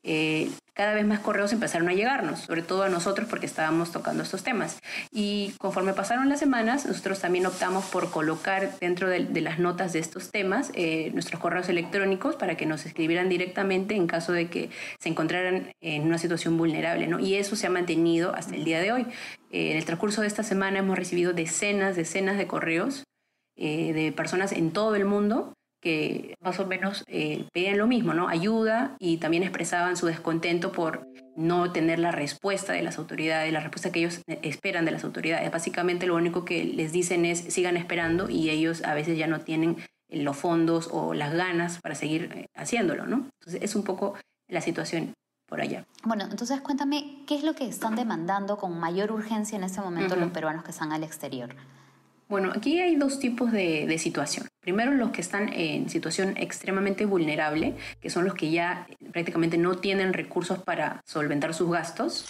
eh, 0.09 0.49
cada 0.73 0.93
vez 0.93 1.05
más 1.05 1.19
correos 1.19 1.51
empezaron 1.51 1.89
a 1.89 1.93
llegarnos, 1.93 2.39
sobre 2.39 2.61
todo 2.61 2.83
a 2.83 2.89
nosotros 2.89 3.27
porque 3.27 3.45
estábamos 3.45 3.91
tocando 3.91 4.23
estos 4.23 4.41
temas. 4.41 4.79
Y 5.11 5.53
conforme 5.57 5.93
pasaron 5.93 6.29
las 6.29 6.39
semanas, 6.39 6.85
nosotros 6.85 7.19
también 7.19 7.45
optamos 7.45 7.85
por 7.85 8.09
colocar 8.09 8.71
dentro 8.79 9.09
de, 9.09 9.19
las 9.41 9.59
notas 9.59 9.91
de 9.91 9.99
estos 9.99 10.31
temas 10.31 10.71
eh, 10.75 11.11
nuestros 11.13 11.41
correos 11.41 11.67
electrónicos 11.67 12.37
para 12.37 12.55
que 12.55 12.65
nos 12.65 12.85
escribieran 12.85 13.27
directamente 13.27 13.95
en 13.95 14.07
caso 14.07 14.31
de 14.31 14.49
que 14.49 14.69
se 14.97 15.09
encontraran 15.09 15.73
en 15.81 16.03
una 16.03 16.19
situación 16.19 16.57
vulnerable. 16.57 17.09
Y 17.19 17.35
eso 17.35 17.57
se 17.57 17.67
ha 17.67 17.71
mantenido 17.71 18.33
hasta 18.33 18.55
el 18.55 18.63
día 18.63 18.79
de 18.79 18.93
hoy. 18.93 19.07
Eh, 19.51 19.71
en 19.71 19.77
el 19.77 19.83
transcurso 19.83 20.21
de 20.21 20.27
esta 20.27 20.43
semana 20.43 20.79
hemos 20.79 20.97
recibido 20.97 21.33
decenas, 21.33 21.97
decenas 21.97 22.37
de 22.37 22.47
correos 22.47 23.03
de 23.57 24.13
personas 24.15 24.51
en 24.51 24.69
todo 24.71 24.95
el 24.95 25.05
mundo 25.05 25.56
que 25.87 26.35
más 26.41 26.59
o 26.59 26.67
menos 26.67 27.05
eh, 27.07 27.45
pedían 27.53 27.77
lo 27.77 27.87
mismo, 27.87 28.13
¿no? 28.13 28.27
Ayuda 28.27 28.97
y 28.99 29.19
también 29.19 29.43
expresaban 29.43 29.95
su 29.95 30.05
descontento 30.05 30.73
por 30.73 31.07
no 31.37 31.71
tener 31.71 31.97
la 31.97 32.11
respuesta 32.11 32.73
de 32.73 32.81
las 32.81 32.97
autoridades, 32.97 33.53
la 33.53 33.61
respuesta 33.61 33.89
que 33.89 33.99
ellos 33.99 34.21
esperan 34.27 34.83
de 34.83 34.91
las 34.91 35.05
autoridades. 35.05 35.49
Básicamente 35.49 36.05
lo 36.05 36.17
único 36.17 36.43
que 36.43 36.65
les 36.65 36.91
dicen 36.91 37.23
es 37.23 37.39
sigan 37.39 37.77
esperando 37.77 38.29
y 38.29 38.49
ellos 38.49 38.83
a 38.83 38.95
veces 38.95 39.17
ya 39.17 39.27
no 39.27 39.39
tienen 39.39 39.77
los 40.09 40.35
fondos 40.35 40.89
o 40.91 41.13
las 41.13 41.33
ganas 41.33 41.79
para 41.79 41.95
seguir 41.95 42.33
eh, 42.35 42.47
haciéndolo, 42.53 43.05
¿no? 43.05 43.29
Entonces 43.39 43.63
es 43.63 43.73
un 43.73 43.85
poco 43.85 44.15
la 44.49 44.59
situación 44.59 45.13
por 45.47 45.61
allá. 45.61 45.85
Bueno, 46.03 46.25
entonces 46.29 46.59
cuéntame, 46.59 47.23
¿qué 47.27 47.35
es 47.35 47.43
lo 47.43 47.55
que 47.55 47.65
están 47.65 47.95
demandando 47.95 48.57
con 48.57 48.77
mayor 48.77 49.13
urgencia 49.13 49.55
en 49.55 49.63
este 49.63 49.79
momento 49.79 50.17
los 50.17 50.31
peruanos 50.31 50.65
que 50.65 50.71
están 50.71 50.91
al 50.91 51.05
exterior? 51.05 51.55
Bueno, 52.29 52.51
aquí 52.53 52.79
hay 52.81 52.97
dos 52.97 53.19
tipos 53.19 53.53
de, 53.53 53.85
de, 53.87 53.97
situación. 53.97 54.47
Primero, 54.59 54.91
los 54.91 55.11
que 55.11 55.21
están 55.21 55.47
en 55.53 55.89
situación 55.89 56.35
extremadamente 56.35 57.05
vulnerable, 57.05 57.75
que 58.01 58.09
son 58.09 58.25
los 58.25 58.33
que 58.33 58.51
ya 58.51 58.85
prácticamente 59.13 59.57
no 59.57 59.77
tienen 59.77 60.11
recursos 60.11 60.61
para 60.61 61.01
solventar 61.05 61.53
sus 61.53 61.71
gastos. 61.71 62.25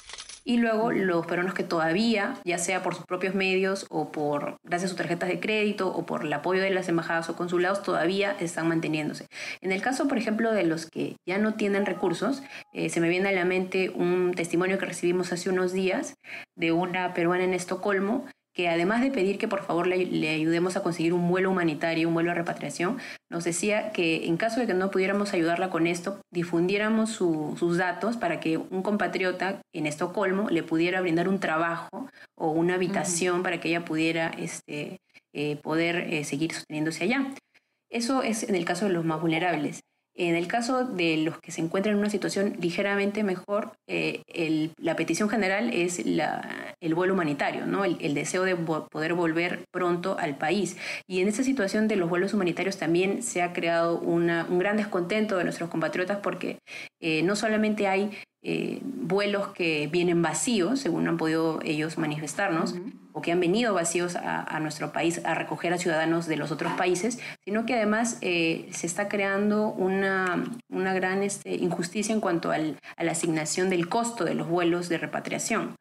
Y 0.48 0.60
luego 0.60 0.94
los 0.94 1.25
peruanos 1.25 1.54
que 1.54 1.63
todavía, 1.63 2.36
ya 2.46 2.58
sea 2.58 2.82
por 2.82 2.96
sus 2.96 3.06
propios 3.06 3.36
medios 3.36 3.86
o 3.89 4.13
por 4.13 4.60
gracias 4.63 4.86
a 4.86 4.89
sus 4.89 4.98
tarjetas 4.98 5.27
de 5.27 5.42
crédito 5.42 5.89
o 5.89 6.06
por 6.06 6.24
el 6.24 6.32
apoyo 6.32 6.62
de 6.62 6.70
las 6.70 6.88
embajadas 6.88 7.27
o 7.30 7.36
consulados, 7.36 7.84
todavía 7.84 8.34
están 8.39 8.70
manteniéndose. 8.70 9.27
En 9.60 9.74
el 9.74 9.82
caso, 9.82 10.08
por 10.08 10.18
ejemplo, 10.18 10.54
de 10.54 10.63
los 10.63 10.86
que 10.86 11.18
ya 11.25 11.38
no 11.38 11.56
tienen 11.56 11.86
recursos, 11.86 12.44
eh, 12.72 12.88
se 12.88 13.01
me 13.01 13.10
viene 13.10 13.27
a 13.27 13.34
la 13.34 13.44
mente 13.44 13.89
un 13.89 14.32
testimonio 14.36 14.77
que 14.77 14.86
recibimos 14.86 15.34
hace 15.34 15.50
unos 15.50 15.74
días 15.74 16.13
de 16.56 16.72
una 16.72 17.13
peruana 17.13 17.44
en 17.44 17.54
Estocolmo 17.54 18.25
que 18.58 18.70
además 18.70 19.02
de 19.02 19.12
pedir 19.12 19.38
que 19.38 19.48
por 19.48 19.64
favor 19.64 19.86
le, 19.86 20.30
ayudemos 20.32 20.76
a 20.76 20.82
conseguir 20.82 21.14
un 21.14 21.30
vuelo 21.30 21.52
humanitario, 21.52 22.08
un 22.08 22.16
vuelo 22.16 22.32
de 22.32 22.38
repatriación, 22.38 22.98
nos 23.30 23.44
decía 23.44 23.92
que 23.92 24.26
en 24.26 24.36
caso 24.36 24.60
de 24.60 24.66
que 24.66 24.74
no 24.74 24.90
pudiéramos 24.90 25.36
ayudarla 25.36 25.70
con 25.70 25.86
esto, 25.86 26.20
difundiéramos 26.34 27.12
sus 27.12 27.78
datos 27.78 28.18
para 28.18 28.40
que 28.40 28.58
un 28.58 28.82
compatriota 28.82 29.62
en 29.74 29.86
Estocolmo 29.86 30.50
le 30.50 30.64
pudiera 30.64 31.02
brindar 31.02 31.30
un 31.30 31.40
trabajo 31.40 32.10
o 32.36 32.50
una 32.50 32.74
habitación 32.74 33.44
para 33.44 33.60
que 33.60 33.70
ella 33.70 33.86
pudiera 33.86 34.30
este, 34.30 35.02
eh, 35.34 35.58
poder 35.58 36.12
eh, 36.12 36.24
seguir 36.24 36.52
sosteniéndose 36.52 37.04
allá. 37.04 37.32
Eso 37.92 38.24
es 38.24 38.42
en 38.42 38.56
el 38.56 38.66
caso 38.66 38.88
de 38.88 38.92
los 38.92 39.06
más 39.06 39.22
vulnerables. 39.22 39.82
En 40.20 40.36
el 40.36 40.48
caso 40.48 40.84
de 40.84 41.18
los 41.18 41.40
que 41.40 41.52
se 41.52 41.62
encuentran 41.62 41.94
en 41.94 42.00
una 42.00 42.10
situación 42.10 42.58
ligeramente 42.60 43.24
mejor, 43.24 43.74
eh, 43.88 44.24
la 44.78 44.96
petición 44.96 45.30
general 45.30 45.72
es 45.72 46.00
el 46.00 46.96
vuelo 46.96 47.14
humanitario, 47.14 47.68
¿no? 47.68 47.86
el, 47.86 48.14
deseo 48.16 48.44
de 48.44 48.56
poder 48.56 49.14
volver 49.14 49.66
pronto 49.72 50.18
al 50.18 50.36
país. 50.36 50.76
Y 51.08 51.22
en 51.22 51.28
esa 51.28 51.44
situación 51.44 51.88
de 51.88 51.98
los 51.98 52.10
vuelos 52.10 52.34
humanitarios 52.34 52.78
también 52.78 53.22
se 53.22 53.44
ha 53.44 53.54
creado 53.54 54.00
un 54.00 54.28
gran 54.58 54.78
descontento 54.78 55.38
de 55.38 55.44
nuestros 55.44 55.70
compatriotas 55.70 56.18
porque 56.18 56.58
eh, 57.00 57.22
no 57.22 57.36
solamente 57.36 57.88
hay 57.88 58.10
eh, 58.44 58.79
vuelos 58.84 59.50
que 59.50 59.88
vienen 59.88 60.22
vacíos, 60.22 60.79
según 60.79 61.08
han 61.08 61.17
podido 61.17 61.60
ellos 61.63 61.98
manifestarnos, 61.98 62.75
o 63.13 63.22
que 63.22 63.32
han 63.32 63.39
venido 63.39 63.74
vacíos 63.74 64.15
a, 64.15 64.60
nuestro 64.60 64.91
país 64.91 65.22
a 65.25 65.34
recoger 65.34 65.74
a 65.74 65.77
ciudadanos 65.79 66.27
de 66.27 66.38
los 66.38 66.51
otros 66.51 66.74
países, 66.74 67.20
sino 67.44 67.65
que 67.65 67.74
además 67.74 68.20
eh, 68.22 68.70
se 68.72 68.86
está 68.86 69.08
creando 69.10 69.70
una, 69.70 70.44
una 70.70 70.94
gran 70.94 71.24
este, 71.24 71.56
injusticia 71.56 72.13
en 72.13 72.22
cuanto 72.22 72.51
a 72.51 72.58
la 72.60 73.12
asignación 73.12 73.72
del 73.72 73.89
costo 73.89 74.24
de 74.24 74.36
los 74.36 74.48
vuelos 74.48 74.88
de 74.88 75.00
repatriación. 75.00 75.75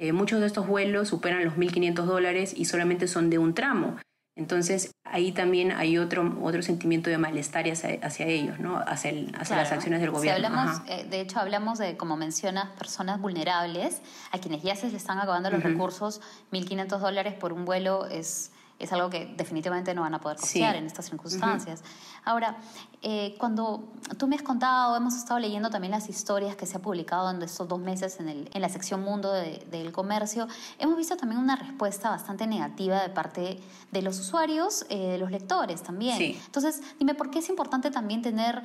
Eh, 0.00 0.12
muchos 0.12 0.40
de 0.40 0.46
estos 0.46 0.66
vuelos 0.66 1.08
superan 1.08 1.44
los 1.44 1.56
1.500 1.56 2.04
dólares 2.06 2.54
y 2.56 2.64
solamente 2.64 3.06
son 3.06 3.28
de 3.28 3.36
un 3.36 3.52
tramo. 3.52 3.98
Entonces, 4.36 4.92
ahí 5.04 5.32
también 5.32 5.72
hay 5.72 5.98
otro, 5.98 6.38
otro 6.42 6.62
sentimiento 6.62 7.10
de 7.10 7.18
malestar 7.18 7.66
hacia, 7.68 8.26
ellos, 8.26 8.58
¿no? 8.58 8.78
hacia, 8.78 9.12
las 9.12 9.72
acciones 9.72 10.00
del 10.00 10.10
gobierno. 10.10 10.46
hablamos, 10.46 10.82
eh, 10.88 11.06
de 11.10 11.20
hecho, 11.20 11.40
hablamos 11.40 11.78
de, 11.78 11.96
como 11.96 12.16
mencionas, 12.16 12.70
personas 12.78 13.20
vulnerables, 13.20 14.00
a 14.30 14.38
quienes 14.38 14.62
ya 14.62 14.76
se 14.76 14.86
les 14.86 14.94
están 14.94 15.18
acabando 15.18 15.50
los 15.50 15.62
recursos, 15.62 16.20
1.500 16.52 16.98
dólares 16.98 17.34
por 17.34 17.52
un 17.52 17.64
vuelo 17.64 18.06
es 18.06 18.52
es 18.80 18.92
algo 18.92 19.10
que 19.10 19.26
definitivamente 19.36 19.94
no 19.94 20.00
van 20.00 20.14
a 20.14 20.20
poder 20.20 20.38
costear 20.38 20.74
en 20.74 20.86
estas 20.86 21.04
circunstancias. 21.04 21.84
Ahora, 22.24 22.56
eh, 23.02 23.34
cuando 23.38 23.92
tú 24.18 24.26
me 24.26 24.36
has 24.36 24.42
contado, 24.42 24.96
hemos 24.96 25.14
estado 25.14 25.38
leyendo 25.38 25.68
también 25.68 25.90
las 25.90 26.08
historias 26.08 26.56
que 26.56 26.64
se 26.66 26.78
ha 26.78 26.80
publicado 26.80 27.30
en 27.30 27.42
estos 27.42 27.68
dos 27.68 27.78
meses 27.78 28.18
en, 28.20 28.28
el, 28.28 28.50
en 28.52 28.62
la 28.62 28.70
sección 28.70 29.02
Mundo 29.02 29.30
del 29.32 29.92
Comercio, 29.92 30.48
hemos 30.78 30.96
visto 30.96 31.16
también 31.16 31.40
una 31.40 31.56
respuesta 31.56 32.08
bastante 32.10 32.46
negativa 32.46 33.02
de 33.02 33.10
parte 33.10 33.60
de 33.90 34.02
los 34.02 34.18
usuarios, 34.18 34.86
eh, 34.88 35.12
de 35.12 35.18
los 35.18 35.30
lectores 35.30 35.82
también. 35.82 36.20
Entonces, 36.46 36.80
dime, 36.98 37.14
¿por 37.14 37.30
qué 37.30 37.40
es 37.40 37.48
importante 37.50 37.90
también 37.90 38.22
tener 38.22 38.62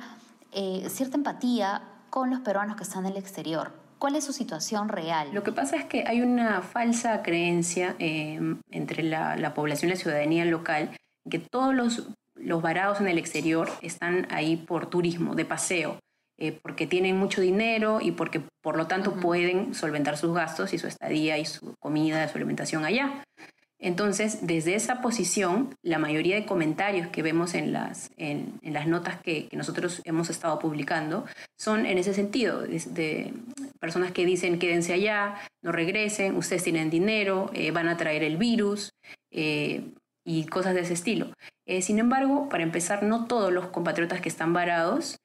eh, 0.52 0.88
cierta 0.88 1.16
empatía 1.16 1.82
con 2.08 2.30
los 2.30 2.40
peruanos 2.40 2.76
que 2.76 2.84
están 2.84 3.04
en 3.04 3.12
el 3.12 3.18
exterior? 3.18 3.85
¿Cuál 4.06 4.14
es 4.14 4.24
su 4.24 4.32
situación 4.32 4.88
real? 4.88 5.30
Lo 5.32 5.42
que 5.42 5.50
pasa 5.50 5.74
es 5.74 5.84
que 5.84 6.04
hay 6.06 6.20
una 6.20 6.62
falsa 6.62 7.24
creencia 7.24 7.96
eh, 7.98 8.38
entre 8.70 9.02
la, 9.02 9.52
población 9.52 9.90
y 9.90 9.94
la 9.94 9.98
ciudadanía 9.98 10.44
local 10.44 10.96
que 11.28 11.40
todos 11.40 11.74
los, 11.74 12.08
los 12.36 12.62
varados 12.62 13.00
en 13.00 13.08
el 13.08 13.18
exterior 13.18 13.68
están 13.82 14.28
ahí 14.30 14.58
por 14.58 14.86
turismo, 14.86 15.34
de 15.34 15.44
paseo, 15.44 15.98
eh, 16.38 16.56
porque 16.62 16.86
tienen 16.86 17.16
mucho 17.16 17.40
dinero 17.40 17.98
y 18.00 18.12
porque 18.12 18.42
por 18.62 18.76
lo 18.76 18.86
tanto 18.86 19.14
pueden 19.14 19.74
solventar 19.74 20.16
sus 20.16 20.32
gastos 20.32 20.72
y 20.72 20.78
su 20.78 20.86
estadía 20.86 21.36
y 21.38 21.44
su 21.44 21.74
comida, 21.80 22.28
su 22.28 22.38
alimentación 22.38 22.84
allá. 22.84 23.24
Entonces, 23.78 24.46
desde 24.46 24.74
esa 24.74 25.02
posición, 25.02 25.76
la 25.82 25.98
mayoría 25.98 26.36
de 26.36 26.46
comentarios 26.46 27.08
que 27.08 27.22
vemos 27.22 27.54
en 27.54 27.72
las, 27.72 28.10
en, 28.16 28.58
las 28.62 28.86
notas 28.86 29.20
que, 29.20 29.48
nosotros 29.52 30.00
hemos 30.04 30.30
estado 30.30 30.58
publicando 30.58 31.26
son 31.58 31.84
en 31.84 31.98
ese 31.98 32.14
sentido, 32.14 32.62
de, 32.62 33.34
personas 33.78 34.12
que 34.12 34.24
dicen 34.24 34.58
quédense 34.58 34.94
allá, 34.94 35.36
no 35.62 35.72
regresen, 35.72 36.36
ustedes 36.36 36.64
tienen 36.64 36.88
dinero, 36.88 37.50
eh, 37.52 37.70
van 37.70 37.88
a 37.88 37.96
traer 37.96 38.22
el 38.22 38.38
virus 38.38 38.94
eh, 39.30 39.84
y 40.24 40.46
cosas 40.46 40.74
de 40.74 40.80
ese 40.80 40.94
estilo. 40.94 41.32
Eh, 41.66 41.82
sin 41.82 41.98
embargo, 41.98 42.48
para 42.48 42.62
empezar, 42.62 43.02
no 43.02 43.26
todos 43.26 43.52
los 43.52 43.66
compatriotas 43.66 44.20
que 44.20 44.28
están 44.28 44.52
varados 44.52 45.18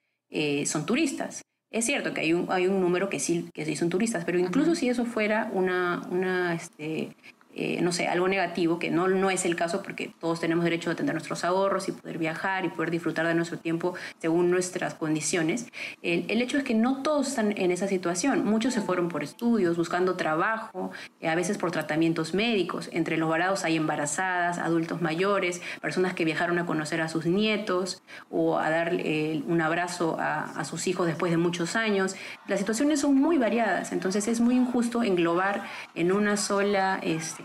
son 0.64 0.86
turistas. 0.86 1.42
Es 1.70 1.84
cierto 1.84 2.14
que 2.14 2.22
hay 2.22 2.32
un, 2.32 2.50
hay 2.50 2.66
un 2.66 2.80
número 2.80 3.10
que 3.10 3.18
sí, 3.18 3.50
que 3.52 3.66
sí 3.66 3.76
son 3.76 3.90
turistas, 3.90 4.24
pero 4.24 4.38
incluso 4.38 4.74
si 4.74 4.88
eso 4.88 5.04
fuera 5.04 5.50
una, 5.52 6.06
una 6.10 6.54
este, 6.54 7.14
eh, 7.54 7.80
no 7.82 7.92
sé, 7.92 8.08
algo 8.08 8.28
negativo, 8.28 8.78
que 8.78 8.90
no, 8.90 9.08
no 9.08 9.30
es 9.30 9.44
el 9.44 9.56
caso 9.56 9.82
porque 9.82 10.12
todos 10.20 10.40
tenemos 10.40 10.64
derecho 10.64 10.90
a 10.90 10.94
tener 10.94 11.14
nuestros 11.14 11.44
ahorros 11.44 11.88
y 11.88 11.92
poder 11.92 12.18
viajar 12.18 12.64
y 12.64 12.68
poder 12.68 12.90
disfrutar 12.90 13.26
de 13.26 13.34
nuestro 13.34 13.58
tiempo 13.58 13.94
según 14.18 14.50
nuestras 14.50 14.94
condiciones. 14.94 15.66
El, 16.02 16.24
el 16.28 16.40
hecho 16.42 16.58
es 16.58 16.64
que 16.64 16.74
no 16.74 17.02
todos 17.02 17.28
están 17.28 17.52
en 17.58 17.70
esa 17.70 17.88
situación. 17.88 18.44
Muchos 18.44 18.74
se 18.74 18.80
fueron 18.80 19.08
por 19.08 19.22
estudios, 19.22 19.76
buscando 19.76 20.16
trabajo, 20.16 20.90
eh, 21.20 21.28
a 21.28 21.34
veces 21.34 21.58
por 21.58 21.70
tratamientos 21.70 22.34
médicos. 22.34 22.88
Entre 22.92 23.16
los 23.16 23.28
varados 23.28 23.64
hay 23.64 23.76
embarazadas, 23.76 24.58
adultos 24.58 25.02
mayores, 25.02 25.60
personas 25.80 26.14
que 26.14 26.24
viajaron 26.24 26.58
a 26.58 26.66
conocer 26.66 27.00
a 27.00 27.08
sus 27.08 27.26
nietos 27.26 28.02
o 28.30 28.58
a 28.58 28.70
dar 28.70 28.94
eh, 28.94 29.42
un 29.46 29.60
abrazo 29.60 30.16
a, 30.18 30.44
a 30.44 30.64
sus 30.64 30.86
hijos 30.86 31.06
después 31.06 31.30
de 31.30 31.38
muchos 31.38 31.76
años. 31.76 32.16
Las 32.48 32.58
situaciones 32.58 33.00
son 33.00 33.14
muy 33.14 33.38
variadas, 33.38 33.92
entonces 33.92 34.26
es 34.28 34.40
muy 34.40 34.56
injusto 34.56 35.02
englobar 35.02 35.62
en 35.94 36.12
una 36.12 36.36
sola... 36.36 36.98
Este, 37.02 37.42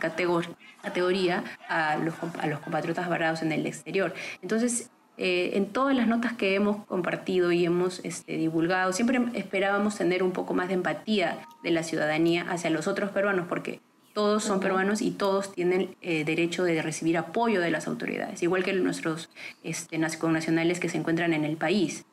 categoría 0.88 1.44
a 1.68 1.98
los, 1.98 2.16
a 2.40 2.48
los 2.48 2.60
compatriotas 2.60 3.10
varados 3.10 3.42
en 3.42 3.52
el 3.52 3.66
exterior. 3.66 4.14
Entonces, 4.42 4.90
eh, 5.18 5.52
en 5.54 5.68
todas 5.68 5.96
las 5.96 6.08
notas 6.08 6.34
que 6.34 6.56
hemos 6.56 6.86
compartido 6.86 7.52
y 7.52 7.66
hemos 7.66 8.00
este, 8.04 8.38
divulgado, 8.38 8.94
siempre 8.94 9.20
esperábamos 9.34 9.96
tener 9.96 10.24
un 10.24 10.32
poco 10.32 10.54
más 10.54 10.68
de 10.68 10.76
empatía 10.76 11.40
de 11.64 11.72
la 11.72 11.84
ciudadanía 11.84 12.46
hacia 12.50 12.70
los 12.70 12.88
otros 12.88 13.10
peruanos, 13.12 13.48
porque 13.48 13.82
todos 14.14 14.44
son 14.44 14.60
peruanos 14.60 15.02
y 15.02 15.12
todos 15.12 15.52
tienen 15.52 15.96
eh, 16.02 16.24
derecho 16.24 16.64
de 16.64 16.82
recibir 16.82 17.18
apoyo 17.18 17.62
de 17.62 17.70
las 17.70 17.88
autoridades, 17.88 18.42
igual 18.42 18.64
que 18.64 18.74
nuestros 18.74 19.30
este, 19.64 19.98
nacionales 19.98 20.80
que 20.80 20.90
se 20.90 20.98
encuentran 20.98 21.34
en 21.34 21.46
el 21.46 21.58
país. 21.58 22.06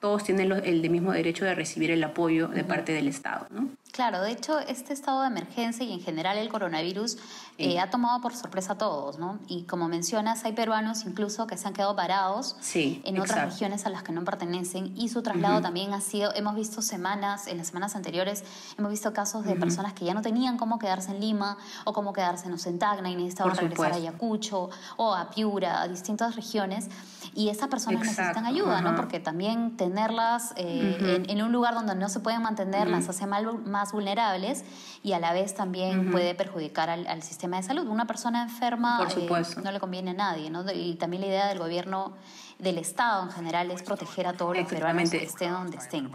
Todos 0.00 0.24
tienen 0.24 0.52
el 0.52 0.88
mismo 0.90 1.12
derecho 1.12 1.44
de 1.44 1.54
recibir 1.54 1.90
el 1.90 2.02
apoyo 2.04 2.48
de 2.48 2.64
parte 2.64 2.92
del 2.92 3.08
Estado. 3.08 3.46
¿no? 3.50 3.68
Claro, 3.92 4.20
de 4.22 4.30
hecho, 4.30 4.58
este 4.60 4.92
estado 4.92 5.22
de 5.22 5.28
emergencia 5.28 5.84
y 5.84 5.92
en 5.92 6.00
general 6.00 6.38
el 6.38 6.48
coronavirus 6.48 7.16
eh, 7.56 7.80
ha 7.80 7.90
tomado 7.90 8.20
por 8.20 8.34
sorpresa 8.36 8.74
a 8.74 8.78
todos, 8.78 9.18
¿no? 9.18 9.40
Y 9.48 9.64
como 9.64 9.88
mencionas, 9.88 10.44
hay 10.44 10.52
peruanos 10.52 11.04
incluso 11.04 11.46
que 11.48 11.56
se 11.56 11.66
han 11.66 11.74
quedado 11.74 11.96
parados 11.96 12.56
en 12.74 13.18
otras 13.18 13.44
regiones 13.52 13.86
a 13.86 13.90
las 13.90 14.04
que 14.04 14.12
no 14.12 14.24
pertenecen 14.24 14.96
y 14.96 15.08
su 15.08 15.22
traslado 15.22 15.60
también 15.60 15.94
ha 15.94 16.00
sido, 16.00 16.32
hemos 16.34 16.54
visto 16.54 16.82
semanas, 16.82 17.48
en 17.48 17.58
las 17.58 17.68
semanas 17.68 17.96
anteriores, 17.96 18.44
hemos 18.78 18.90
visto 18.90 19.12
casos 19.12 19.44
de 19.44 19.56
personas 19.56 19.94
que 19.94 20.04
ya 20.04 20.14
no 20.14 20.22
tenían 20.22 20.58
cómo 20.58 20.78
quedarse 20.78 21.10
en 21.10 21.20
Lima 21.20 21.58
o 21.84 21.92
cómo 21.92 22.12
quedarse 22.12 22.46
en 22.46 22.78
Tacna 22.78 23.10
y 23.10 23.16
necesitaban 23.16 23.56
regresar 23.56 23.92
a 23.92 23.96
Ayacucho 23.96 24.70
o 24.96 25.14
a 25.14 25.30
Piura, 25.30 25.82
a 25.82 25.88
distintas 25.88 26.36
regiones. 26.36 26.88
Y 27.34 27.48
esas 27.48 27.68
personas 27.68 28.00
necesitan 28.02 28.46
ayuda, 28.46 28.80
¿no? 28.80 28.94
Porque 28.96 29.20
también 29.20 29.76
tenerlas 29.76 30.52
eh, 30.56 31.24
en, 31.28 31.42
un 31.42 31.52
lugar 31.52 31.74
donde 31.74 31.94
no 31.94 32.08
se 32.08 32.20
pueden 32.20 32.42
mantener 32.42 32.88
las 32.88 33.08
hace 33.08 33.26
mal 33.26 33.46
más 33.78 33.92
vulnerables 33.92 34.64
y 35.02 35.12
a 35.12 35.20
la 35.20 35.32
vez 35.32 35.54
también 35.54 36.10
puede 36.10 36.34
perjudicar 36.34 36.90
al, 36.90 37.22
sistema 37.22 37.58
de 37.58 37.62
salud. 37.62 37.86
Una 37.86 38.06
persona 38.06 38.42
enferma 38.42 39.06
eh, 39.16 39.28
no 39.62 39.72
le 39.72 39.80
conviene 39.80 40.10
a 40.10 40.14
nadie, 40.14 40.50
¿no? 40.50 40.64
Y 40.72 40.94
también 40.96 41.22
la 41.22 41.28
idea 41.28 41.46
del 41.46 41.58
gobierno, 41.58 42.14
del 42.58 42.78
Estado 42.78 43.22
en 43.24 43.30
general, 43.30 43.70
es 43.70 43.82
proteger 43.82 44.26
a 44.26 44.32
todos 44.32 44.56
los 44.56 44.68
peruanos 44.68 45.10
que 45.10 45.22
estén 45.22 45.52
donde 45.52 45.76
estén. 45.76 46.10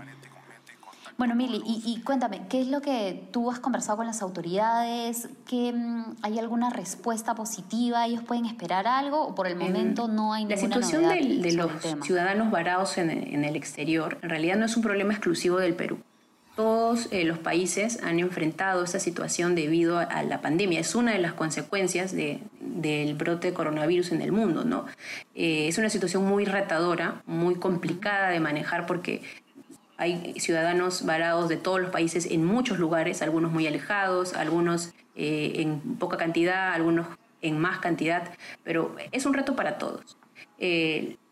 Bueno, 1.17 1.35
Mili, 1.35 1.61
y, 1.63 2.01
cuéntame, 2.01 2.47
¿qué 2.49 2.61
es 2.61 2.67
lo 2.67 2.81
que 2.81 3.29
tú 3.31 3.51
has 3.51 3.59
conversado 3.59 3.97
con 3.97 4.07
las 4.07 4.21
autoridades? 4.23 5.29
¿Que, 5.47 5.71
mm, 5.71 6.15
¿Hay 6.23 6.39
alguna 6.39 6.71
respuesta 6.71 7.35
positiva? 7.35 8.05
¿Ellos 8.05 8.23
pueden 8.23 8.45
esperar 8.45 8.87
algo 8.87 9.21
o 9.21 9.35
por 9.35 9.45
el 9.47 9.55
momento 9.55 10.07
no 10.07 10.33
hay 10.33 10.45
ninguna 10.45 10.77
La 10.77 10.83
situación 10.83 11.09
de, 11.41 11.53
los 11.53 11.71
ciudadanos 12.03 12.49
varados 12.49 12.97
en, 12.97 13.11
en, 13.11 13.43
el 13.43 13.55
exterior 13.55 14.17
en 14.23 14.29
realidad 14.29 14.57
no 14.57 14.65
es 14.65 14.75
un 14.75 14.81
problema 14.81 15.13
exclusivo 15.13 15.57
del 15.57 15.75
Perú. 15.75 15.99
Todos 16.55 17.07
eh, 17.11 17.23
los 17.23 17.39
países 17.39 18.03
han 18.03 18.19
enfrentado 18.19 18.83
esta 18.83 18.99
situación 18.99 19.55
debido 19.55 19.97
a, 19.97 20.21
la 20.21 20.41
pandemia. 20.41 20.79
Es 20.79 20.93
una 20.93 21.13
de 21.13 21.17
las 21.17 21.33
consecuencias 21.33 22.13
del 22.13 23.13
brote 23.15 23.47
de 23.47 23.53
coronavirus 23.55 24.11
en 24.11 24.21
el 24.21 24.31
mundo. 24.31 24.63
¿no? 24.63 24.85
Eh, 25.33 25.67
es 25.67 25.79
una 25.79 25.89
situación 25.89 26.25
muy 26.25 26.45
retadora, 26.45 27.23
muy 27.25 27.55
complicada 27.55 28.29
de 28.29 28.39
manejar 28.39 28.85
porque 28.85 29.23
hay 29.97 30.35
ciudadanos 30.39 31.05
varados 31.05 31.49
de 31.49 31.57
todos 31.57 31.81
los 31.81 31.89
países 31.89 32.27
en 32.29 32.45
muchos 32.45 32.77
lugares, 32.77 33.23
algunos 33.23 33.51
muy 33.51 33.65
alejados, 33.65 34.35
algunos 34.35 34.93
eh, 35.15 35.53
en 35.55 35.79
poca 35.97 36.17
cantidad, 36.17 36.73
algunos 36.73 37.07
en 37.41 37.57
más 37.57 37.79
cantidad, 37.79 38.31
pero 38.63 38.95
es 39.11 39.25
un 39.25 39.33
reto 39.33 39.55
para 39.55 39.79
todos. 39.79 40.17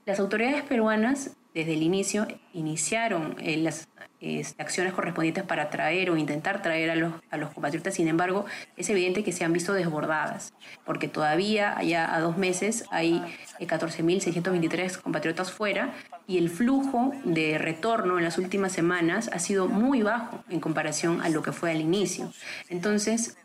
las 0.06 0.20
autoridades 0.20 0.64
peruanas 0.64 1.32
desde 1.54 1.74
el 1.74 1.84
inicio 1.84 2.28
iniciaron 2.54 3.36
las 3.40 3.88
este, 4.22 4.62
acciones 4.62 4.94
correspondientes 4.94 5.44
para 5.44 5.72
traer 5.72 6.12
o 6.12 6.18
intentar 6.18 6.62
traer 6.62 6.92
a 6.92 6.96
los, 6.96 7.50
compatriotas. 7.54 7.96
Sin 7.96 8.08
embargo, 8.08 8.46
es 8.78 8.88
evidente 8.90 9.24
que 9.24 9.32
se 9.32 9.44
han 9.44 9.52
visto 9.52 9.74
desbordadas, 9.74 10.54
porque 10.86 11.08
todavía 11.08 11.76
allá 11.76 12.14
a 12.14 12.20
dos 12.20 12.38
meses 12.38 12.86
hay 12.92 13.22
14.623 13.60 14.80
eh, 14.80 15.02
compatriotas 15.02 15.52
fuera 15.52 15.94
y 16.28 16.38
el 16.38 16.50
flujo 16.50 17.14
de 17.24 17.58
retorno 17.58 18.20
en 18.20 18.24
las 18.24 18.38
últimas 18.38 18.72
semanas 18.72 19.30
ha 19.34 19.40
sido 19.40 19.68
muy 19.68 20.04
bajo 20.04 20.44
en 20.50 20.60
comparación 20.60 21.22
a 21.22 21.30
lo 21.30 21.42
que 21.42 21.52
fue 21.52 21.72
al 21.72 21.82
inicio. 21.82 22.32
Entonces, 22.70 23.38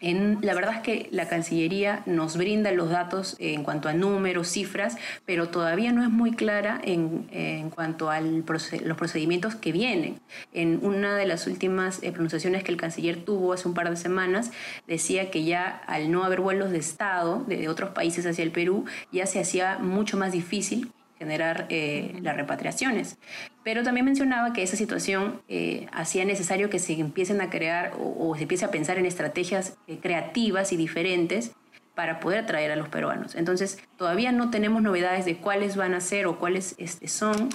la 0.00 0.54
verdad 0.54 0.74
es 0.74 0.80
que 0.80 1.08
la 1.12 1.28
Cancillería 1.28 2.02
nos 2.04 2.36
brinda 2.36 2.72
los 2.72 2.90
datos 2.90 3.36
en 3.38 3.62
cuanto 3.62 3.88
a 3.88 3.94
números, 3.94 4.48
cifras, 4.48 4.96
pero 5.24 5.48
todavía 5.48 5.92
no 5.92 6.02
es 6.02 6.10
muy 6.10 6.32
clara 6.32 6.80
en, 6.84 7.70
cuanto 7.70 8.10
a 8.10 8.20
los 8.20 8.96
procedimientos 8.96 9.54
que 9.54 9.72
vienen. 9.72 10.20
En 10.52 10.84
una 10.84 11.16
de 11.16 11.26
las 11.26 11.46
últimas 11.46 12.02
eh, 12.02 12.12
pronunciaciones 12.12 12.64
que 12.64 12.72
el 12.72 12.76
canciller 12.76 13.24
tuvo 13.24 13.52
hace 13.52 13.66
un 13.66 13.74
par 13.74 13.88
de 13.88 13.96
semanas, 13.96 14.50
decía 14.86 15.30
que 15.30 15.44
ya 15.44 15.82
al 15.86 16.10
no 16.10 16.24
haber 16.24 16.40
vuelos 16.40 16.70
de 16.70 16.78
Estado 16.78 17.44
de 17.46 17.68
otros 17.68 17.90
países 17.90 18.26
hacia 18.26 18.44
el 18.44 18.50
Perú, 18.50 18.84
ya 19.10 19.26
se 19.26 19.40
hacía 19.40 19.78
mucho 19.78 20.16
más 20.16 20.32
difícil 20.32 20.92
generar 21.24 21.66
eh, 21.70 22.16
las 22.22 22.36
repatriaciones. 22.36 23.16
Pero 23.62 23.82
también 23.82 24.04
mencionaba 24.04 24.52
que 24.52 24.62
esa 24.62 24.76
situación 24.76 25.42
eh, 25.48 25.86
hacía 25.92 26.24
necesario 26.24 26.68
que 26.68 26.78
se 26.78 26.92
empiecen 26.92 27.40
a 27.40 27.48
crear 27.48 27.92
o, 27.98 28.34
se 28.36 28.42
empiece 28.42 28.64
a 28.66 28.70
pensar 28.70 28.98
en 28.98 29.06
estrategias 29.06 29.76
eh, 29.86 29.98
creativas 30.00 30.72
y 30.72 30.76
diferentes 30.76 31.52
para 31.94 32.20
poder 32.20 32.40
atraer 32.40 32.72
a 32.72 32.76
los 32.76 32.88
peruanos. 32.88 33.34
Entonces, 33.36 33.78
todavía 33.96 34.32
no 34.32 34.50
tenemos 34.50 34.82
novedades 34.82 35.24
de 35.24 35.36
cuáles 35.36 35.76
van 35.76 35.94
a 35.94 36.00
ser 36.00 36.26
o 36.26 36.38
cuáles 36.38 36.74
este, 36.76 37.08
son 37.08 37.48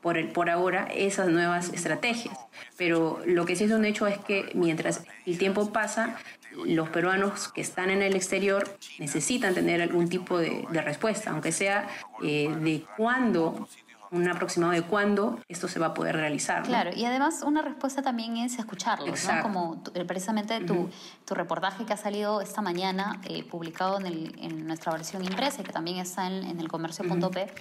por, 0.00 0.16
el, 0.16 0.28
por 0.28 0.48
ahora 0.48 0.88
esas 0.94 1.28
nuevas 1.28 1.70
estrategias. 1.74 2.38
Pero 2.78 3.20
lo 3.26 3.44
que 3.44 3.56
sí 3.56 3.64
es 3.64 3.72
un 3.72 3.84
hecho 3.84 4.06
es 4.06 4.18
que 4.18 4.50
mientras 4.54 5.04
el 5.26 5.36
tiempo 5.36 5.70
pasa, 5.72 6.16
los 6.64 6.88
peruanos 6.90 7.48
que 7.48 7.60
están 7.60 7.90
en 7.90 8.02
el 8.02 8.14
exterior 8.14 8.64
necesitan 8.98 9.54
tener 9.54 9.82
algún 9.82 10.08
tipo 10.08 10.38
de, 10.38 10.66
respuesta, 10.72 11.30
aunque 11.30 11.52
sea 11.52 11.88
eh, 12.22 12.54
de 12.60 12.84
cuándo 12.96 13.68
un 14.12 14.28
aproximado 14.28 14.72
de 14.72 14.82
cuándo 14.82 15.40
esto 15.48 15.68
se 15.68 15.78
va 15.78 15.86
a 15.86 15.94
poder 15.94 16.16
realizar. 16.16 16.62
Claro, 16.64 16.90
y 16.94 17.06
además 17.06 17.42
una 17.44 17.62
respuesta 17.62 18.02
también 18.02 18.36
es 18.36 18.58
escucharlos, 18.58 19.24
¿no? 19.24 19.42
Como 19.42 19.82
eh, 19.94 20.04
precisamente 20.04 20.60
tu, 20.60 20.90
tu, 21.24 21.34
reportaje 21.34 21.86
que 21.86 21.94
ha 21.94 21.96
salido 21.96 22.42
esta 22.42 22.60
mañana, 22.60 23.20
eh, 23.24 23.42
publicado 23.42 23.98
en, 23.98 24.06
el, 24.06 24.38
en, 24.38 24.66
nuestra 24.66 24.92
versión 24.92 25.24
impresa, 25.24 25.62
que 25.62 25.72
también 25.72 25.96
está 25.96 26.26
en, 26.26 26.44
en 26.44 26.60
el 26.60 26.68
comercio.p, 26.68 27.54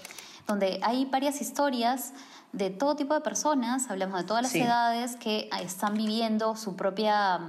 donde 0.46 0.80
hay 0.84 1.06
varias 1.06 1.40
historias 1.40 2.14
de 2.52 2.70
todo 2.70 2.98
tipo 2.98 3.14
de 3.14 3.22
personas, 3.22 3.90
hablamos 3.90 4.20
de 4.20 4.28
todas 4.28 4.44
las 4.44 4.56
edades, 4.56 5.16
que 5.16 5.50
están 5.62 5.94
viviendo 5.94 6.58
su 6.58 6.76
propia 6.76 7.40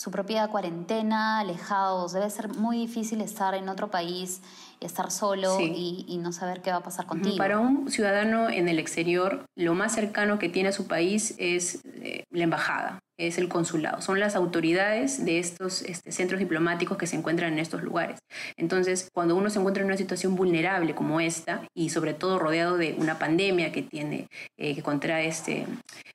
su 0.00 0.10
propia 0.10 0.48
cuarentena, 0.48 1.40
alejados. 1.40 2.14
Debe 2.14 2.30
ser 2.30 2.48
muy 2.48 2.78
difícil 2.78 3.20
estar 3.20 3.52
en 3.52 3.68
otro 3.68 3.90
país, 3.90 4.40
estar 4.80 5.10
solo 5.10 5.60
y, 5.60 6.18
no 6.22 6.32
saber 6.32 6.62
qué 6.62 6.70
va 6.70 6.78
a 6.78 6.82
pasar 6.82 7.04
contigo. 7.04 7.36
Para 7.36 7.58
un 7.58 7.90
ciudadano 7.90 8.48
en 8.48 8.68
el 8.70 8.78
exterior, 8.78 9.44
lo 9.56 9.74
más 9.74 9.94
cercano 9.94 10.38
que 10.38 10.48
tiene 10.48 10.70
a 10.70 10.72
su 10.72 10.86
país 10.86 11.34
es 11.36 11.82
eh, 11.84 12.24
la 12.30 12.44
embajada 12.44 12.98
es 13.26 13.38
el 13.38 13.48
consulado, 13.48 14.00
son 14.00 14.18
las 14.18 14.34
autoridades 14.34 15.24
de 15.24 15.38
estos 15.38 15.82
este, 15.82 16.12
centros 16.12 16.38
diplomáticos 16.38 16.96
que 16.96 17.06
se 17.06 17.16
encuentran 17.16 17.52
en 17.52 17.58
estos 17.58 17.82
lugares. 17.82 18.18
Entonces, 18.56 19.08
cuando 19.12 19.36
uno 19.36 19.50
se 19.50 19.58
encuentra 19.58 19.82
en 19.82 19.88
una 19.88 19.96
situación 19.96 20.36
vulnerable 20.36 20.94
como 20.94 21.20
esta, 21.20 21.62
y 21.74 21.90
sobre 21.90 22.14
todo 22.14 22.38
rodeado 22.38 22.76
de 22.76 22.94
una 22.98 23.18
pandemia 23.18 23.72
que 23.72 23.82
tiene, 23.82 24.28
eh, 24.58 24.74
que 24.74 24.82
contrae 24.82 25.28
este, 25.28 25.66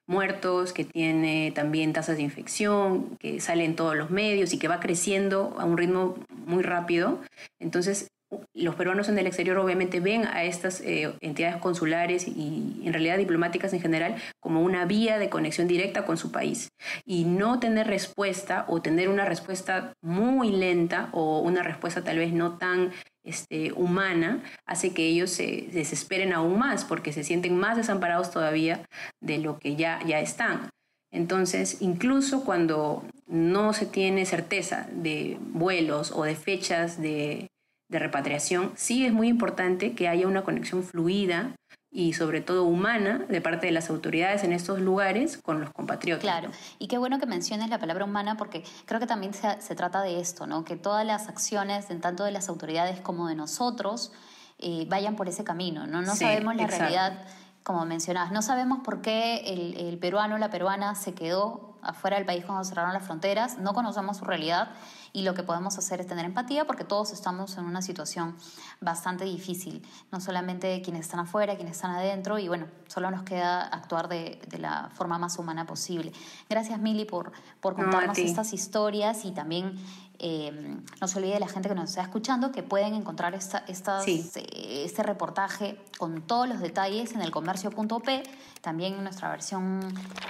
muertos, 0.07 0.73
que 0.73 0.85
tiene 0.85 1.51
también 1.53 1.93
tasas 1.93 2.17
de 2.17 2.23
infección, 2.23 3.17
que 3.19 3.39
sale 3.39 3.65
en 3.65 3.75
todos 3.75 3.95
los 3.95 4.09
medios 4.09 4.53
y 4.53 4.59
que 4.59 4.67
va 4.67 4.79
creciendo 4.79 5.55
a 5.59 5.65
un 5.65 5.77
ritmo 5.77 6.15
muy 6.29 6.63
rápido, 6.63 7.19
entonces 7.59 8.07
los 8.53 8.75
peruanos 8.75 9.09
en 9.09 9.17
el 9.17 9.27
exterior 9.27 9.57
obviamente 9.57 9.99
ven 9.99 10.25
a 10.25 10.43
estas 10.43 10.81
eh, 10.81 11.13
entidades 11.21 11.57
consulares 11.57 12.27
y 12.27 12.81
en 12.83 12.93
realidad 12.93 13.17
diplomáticas 13.17 13.73
en 13.73 13.81
general 13.81 14.15
como 14.39 14.61
una 14.61 14.85
vía 14.85 15.17
de 15.19 15.29
conexión 15.29 15.67
directa 15.67 16.05
con 16.05 16.17
su 16.17 16.31
país. 16.31 16.69
Y 17.05 17.25
no 17.25 17.59
tener 17.59 17.87
respuesta 17.87 18.65
o 18.67 18.81
tener 18.81 19.09
una 19.09 19.25
respuesta 19.25 19.93
muy 20.01 20.51
lenta 20.51 21.09
o 21.11 21.39
una 21.39 21.63
respuesta 21.63 22.03
tal 22.03 22.17
vez 22.17 22.33
no 22.33 22.57
tan 22.57 22.91
este, 23.23 23.71
humana 23.73 24.43
hace 24.65 24.93
que 24.93 25.07
ellos 25.07 25.31
se 25.31 25.67
desesperen 25.71 26.31
aún 26.31 26.59
más 26.59 26.85
porque 26.85 27.11
se 27.11 27.23
sienten 27.23 27.57
más 27.57 27.75
desamparados 27.75 28.31
todavía 28.31 28.85
de 29.19 29.39
lo 29.39 29.57
que 29.59 29.75
ya, 29.75 29.99
ya 30.05 30.19
están. 30.19 30.69
Entonces, 31.11 31.77
incluso 31.81 32.43
cuando 32.43 33.05
no 33.25 33.73
se 33.73 33.85
tiene 33.85 34.25
certeza 34.25 34.87
de 34.91 35.37
vuelos 35.39 36.11
o 36.11 36.23
de 36.23 36.35
fechas 36.35 37.01
de 37.01 37.47
de 37.87 37.99
repatriación, 37.99 38.71
sí 38.75 39.05
es 39.05 39.13
muy 39.13 39.27
importante 39.27 39.93
que 39.93 40.07
haya 40.07 40.27
una 40.27 40.43
conexión 40.43 40.83
fluida 40.83 41.55
y 41.95 42.11
sobre 42.11 42.41
todo 42.41 42.65
humana 42.65 43.25
de 43.29 43.39
parte 43.39 43.67
de 43.67 43.71
las 43.71 43.89
autoridades 43.89 44.43
en 44.43 44.51
estos 44.51 44.81
lugares 44.81 45.37
con 45.37 45.61
los 45.61 45.71
compatriotas. 45.71 46.23
Claro, 46.23 46.51
y 46.77 46.87
qué 46.87 46.97
bueno 46.97 47.19
que 47.19 47.25
menciones 47.25 47.69
la 47.69 47.79
palabra 47.79 48.03
humana 48.03 48.35
porque 48.35 48.63
creo 48.85 48.99
que 48.99 49.07
también 49.07 49.33
se, 49.33 49.75
trata 49.75 50.01
de 50.01 50.19
esto, 50.19 50.45
¿no? 50.45 50.65
que 50.65 50.75
todas 50.75 51.05
las 51.05 51.29
acciones, 51.29 51.87
tanto 52.01 52.25
de 52.25 52.31
las 52.31 52.49
autoridades 52.49 52.99
como 52.99 53.27
de 53.29 53.35
nosotros, 53.35 54.11
eh, 54.59 54.85
vayan 54.89 55.15
por 55.15 55.29
ese 55.29 55.45
camino. 55.45 55.87
No, 55.87 56.01
no 56.01 56.15
sabemos 56.17 56.55
la 56.57 56.67
realidad, 56.67 57.25
como 57.65 57.83
mencionabas, 57.83 58.31
no 58.31 58.43
sabemos 58.43 58.81
por 58.83 59.01
qué 59.01 59.37
el, 59.37 59.75
el 59.87 59.97
peruano 59.97 60.35
o 60.35 60.37
la 60.37 60.51
peruana 60.51 60.93
se 60.93 61.15
quedó 61.15 61.75
afuera 61.81 62.17
del 62.17 62.25
país 62.25 62.45
cuando 62.45 62.63
cerraron 62.63 62.93
las 62.93 63.03
fronteras, 63.03 63.57
no 63.57 63.73
conocemos 63.73 64.17
su 64.17 64.25
realidad 64.25 64.69
y 65.13 65.23
lo 65.23 65.33
que 65.33 65.43
podemos 65.43 65.77
hacer 65.77 65.99
es 66.01 66.07
tener 66.07 66.25
empatía 66.25 66.65
porque 66.65 66.83
todos 66.83 67.11
estamos 67.11 67.57
en 67.57 67.65
una 67.65 67.81
situación 67.81 68.35
bastante 68.81 69.23
difícil, 69.25 69.81
no 70.11 70.19
solamente 70.19 70.81
quienes 70.83 71.05
están 71.05 71.21
afuera, 71.21 71.55
quienes 71.55 71.77
están 71.77 71.91
adentro 71.91 72.37
y 72.37 72.47
bueno, 72.47 72.67
solo 72.87 73.09
nos 73.09 73.23
queda 73.23 73.61
actuar 73.63 74.09
de, 74.09 74.39
la 74.59 74.89
forma 74.93 75.17
más 75.17 75.39
humana 75.39 75.65
posible. 75.65 76.11
Gracias 76.49 76.79
Mili 76.79 77.05
por, 77.05 77.31
por 77.61 77.75
contarnos 77.75 78.17
estas 78.17 78.53
historias 78.53 79.25
y 79.25 79.31
también 79.31 79.75
eh, 80.19 80.77
no 81.01 81.07
se 81.07 81.19
olvide 81.19 81.39
la 81.39 81.47
gente 81.47 81.69
que 81.69 81.75
nos 81.75 81.89
está 81.89 82.01
escuchando 82.01 82.51
que 82.51 82.63
pueden 82.63 82.93
encontrar 82.93 83.33
esta, 83.33 83.63
eh, 83.67 84.83
este 84.85 85.03
reportaje 85.03 85.79
con 85.97 86.21
todos 86.21 86.47
los 86.47 86.59
detalles 86.59 87.13
en 87.13 87.21
el 87.21 87.31
comercio.p, 87.31 88.23
también 88.61 88.95
en 88.95 89.03
nuestra 89.03 89.29
versión 89.29 89.81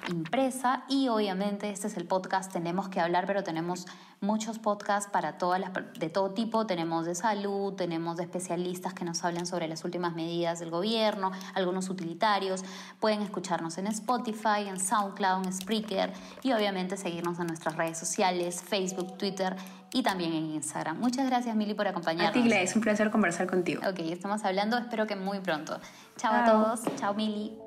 impresa 0.10 0.84
y 0.90 1.08
obviamente 1.08 1.70
este 1.70 1.88
es 1.88 1.98
el 1.98 2.06
podcast 2.06 2.52
Tenemos 2.52 2.90
que 2.90 3.00
hablar, 3.00 3.26
pero 3.28 3.44
tenemos 3.44 3.86
muchos 4.22 4.60
podcasts 4.60 5.10
para 5.12 5.38
todas 5.38 5.60
las, 5.60 5.72
de 5.74 6.10
todo 6.10 6.32
tipo. 6.32 6.66
Tenemos 6.66 7.06
de 7.06 7.16
salud, 7.16 7.74
tenemos 7.74 8.18
de 8.18 8.24
especialistas 8.24 8.94
que 8.94 9.06
nos 9.06 9.24
hablan 9.24 9.46
sobre 9.46 9.68
las 9.68 9.84
últimas 9.84 10.16
medidas 10.16 10.60
del 10.60 10.72
gobierno, 10.72 11.32
algunos 11.54 11.90
utilitarios. 11.90 12.64
Pueden 13.00 13.22
escucharnos 13.22 13.78
en 13.78 13.88
Spotify, 13.88 14.68
en 14.68 14.80
SoundCloud, 14.80 15.46
en 15.46 15.54
Spreaker 15.54 16.14
y 16.44 16.54
obviamente 16.54 16.98
seguirnos 16.98 17.40
en 17.40 17.48
nuestras 17.48 17.76
redes 17.76 17.98
sociales, 17.98 18.62
Facebook, 18.62 19.18
Twitter 19.18 19.56
y 19.94 20.04
también 20.04 20.34
en 20.34 20.46
Instagram. 20.52 21.00
Muchas 21.00 21.26
gracias, 21.28 21.56
Mili, 21.56 21.74
por 21.74 21.88
acompañarnos. 21.88 22.30
A 22.30 22.34
ti, 22.34 22.54
es 22.54 22.76
un 22.76 22.82
placer 22.82 23.12
conversar 23.12 23.48
contigo. 23.48 23.82
Ok, 23.88 24.00
estamos 24.00 24.44
hablando, 24.44 24.78
espero 24.78 25.08
que 25.08 25.16
muy 25.16 25.40
pronto. 25.40 25.80
Chao, 26.18 26.34
a 26.34 26.46
todos. 26.46 26.82
Chao, 26.98 27.14
Mili. 27.14 27.58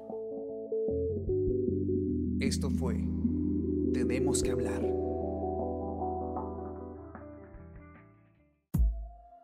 Esto 2.40 2.70
fue 2.70 2.96
Tenemos 3.92 4.42
que 4.42 4.50
hablar. 4.50 4.82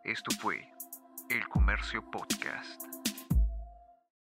Esto 0.04 0.30
fue 0.38 0.56
El 1.30 1.48
Comercio 1.48 2.08
Podcast. 2.10 3.03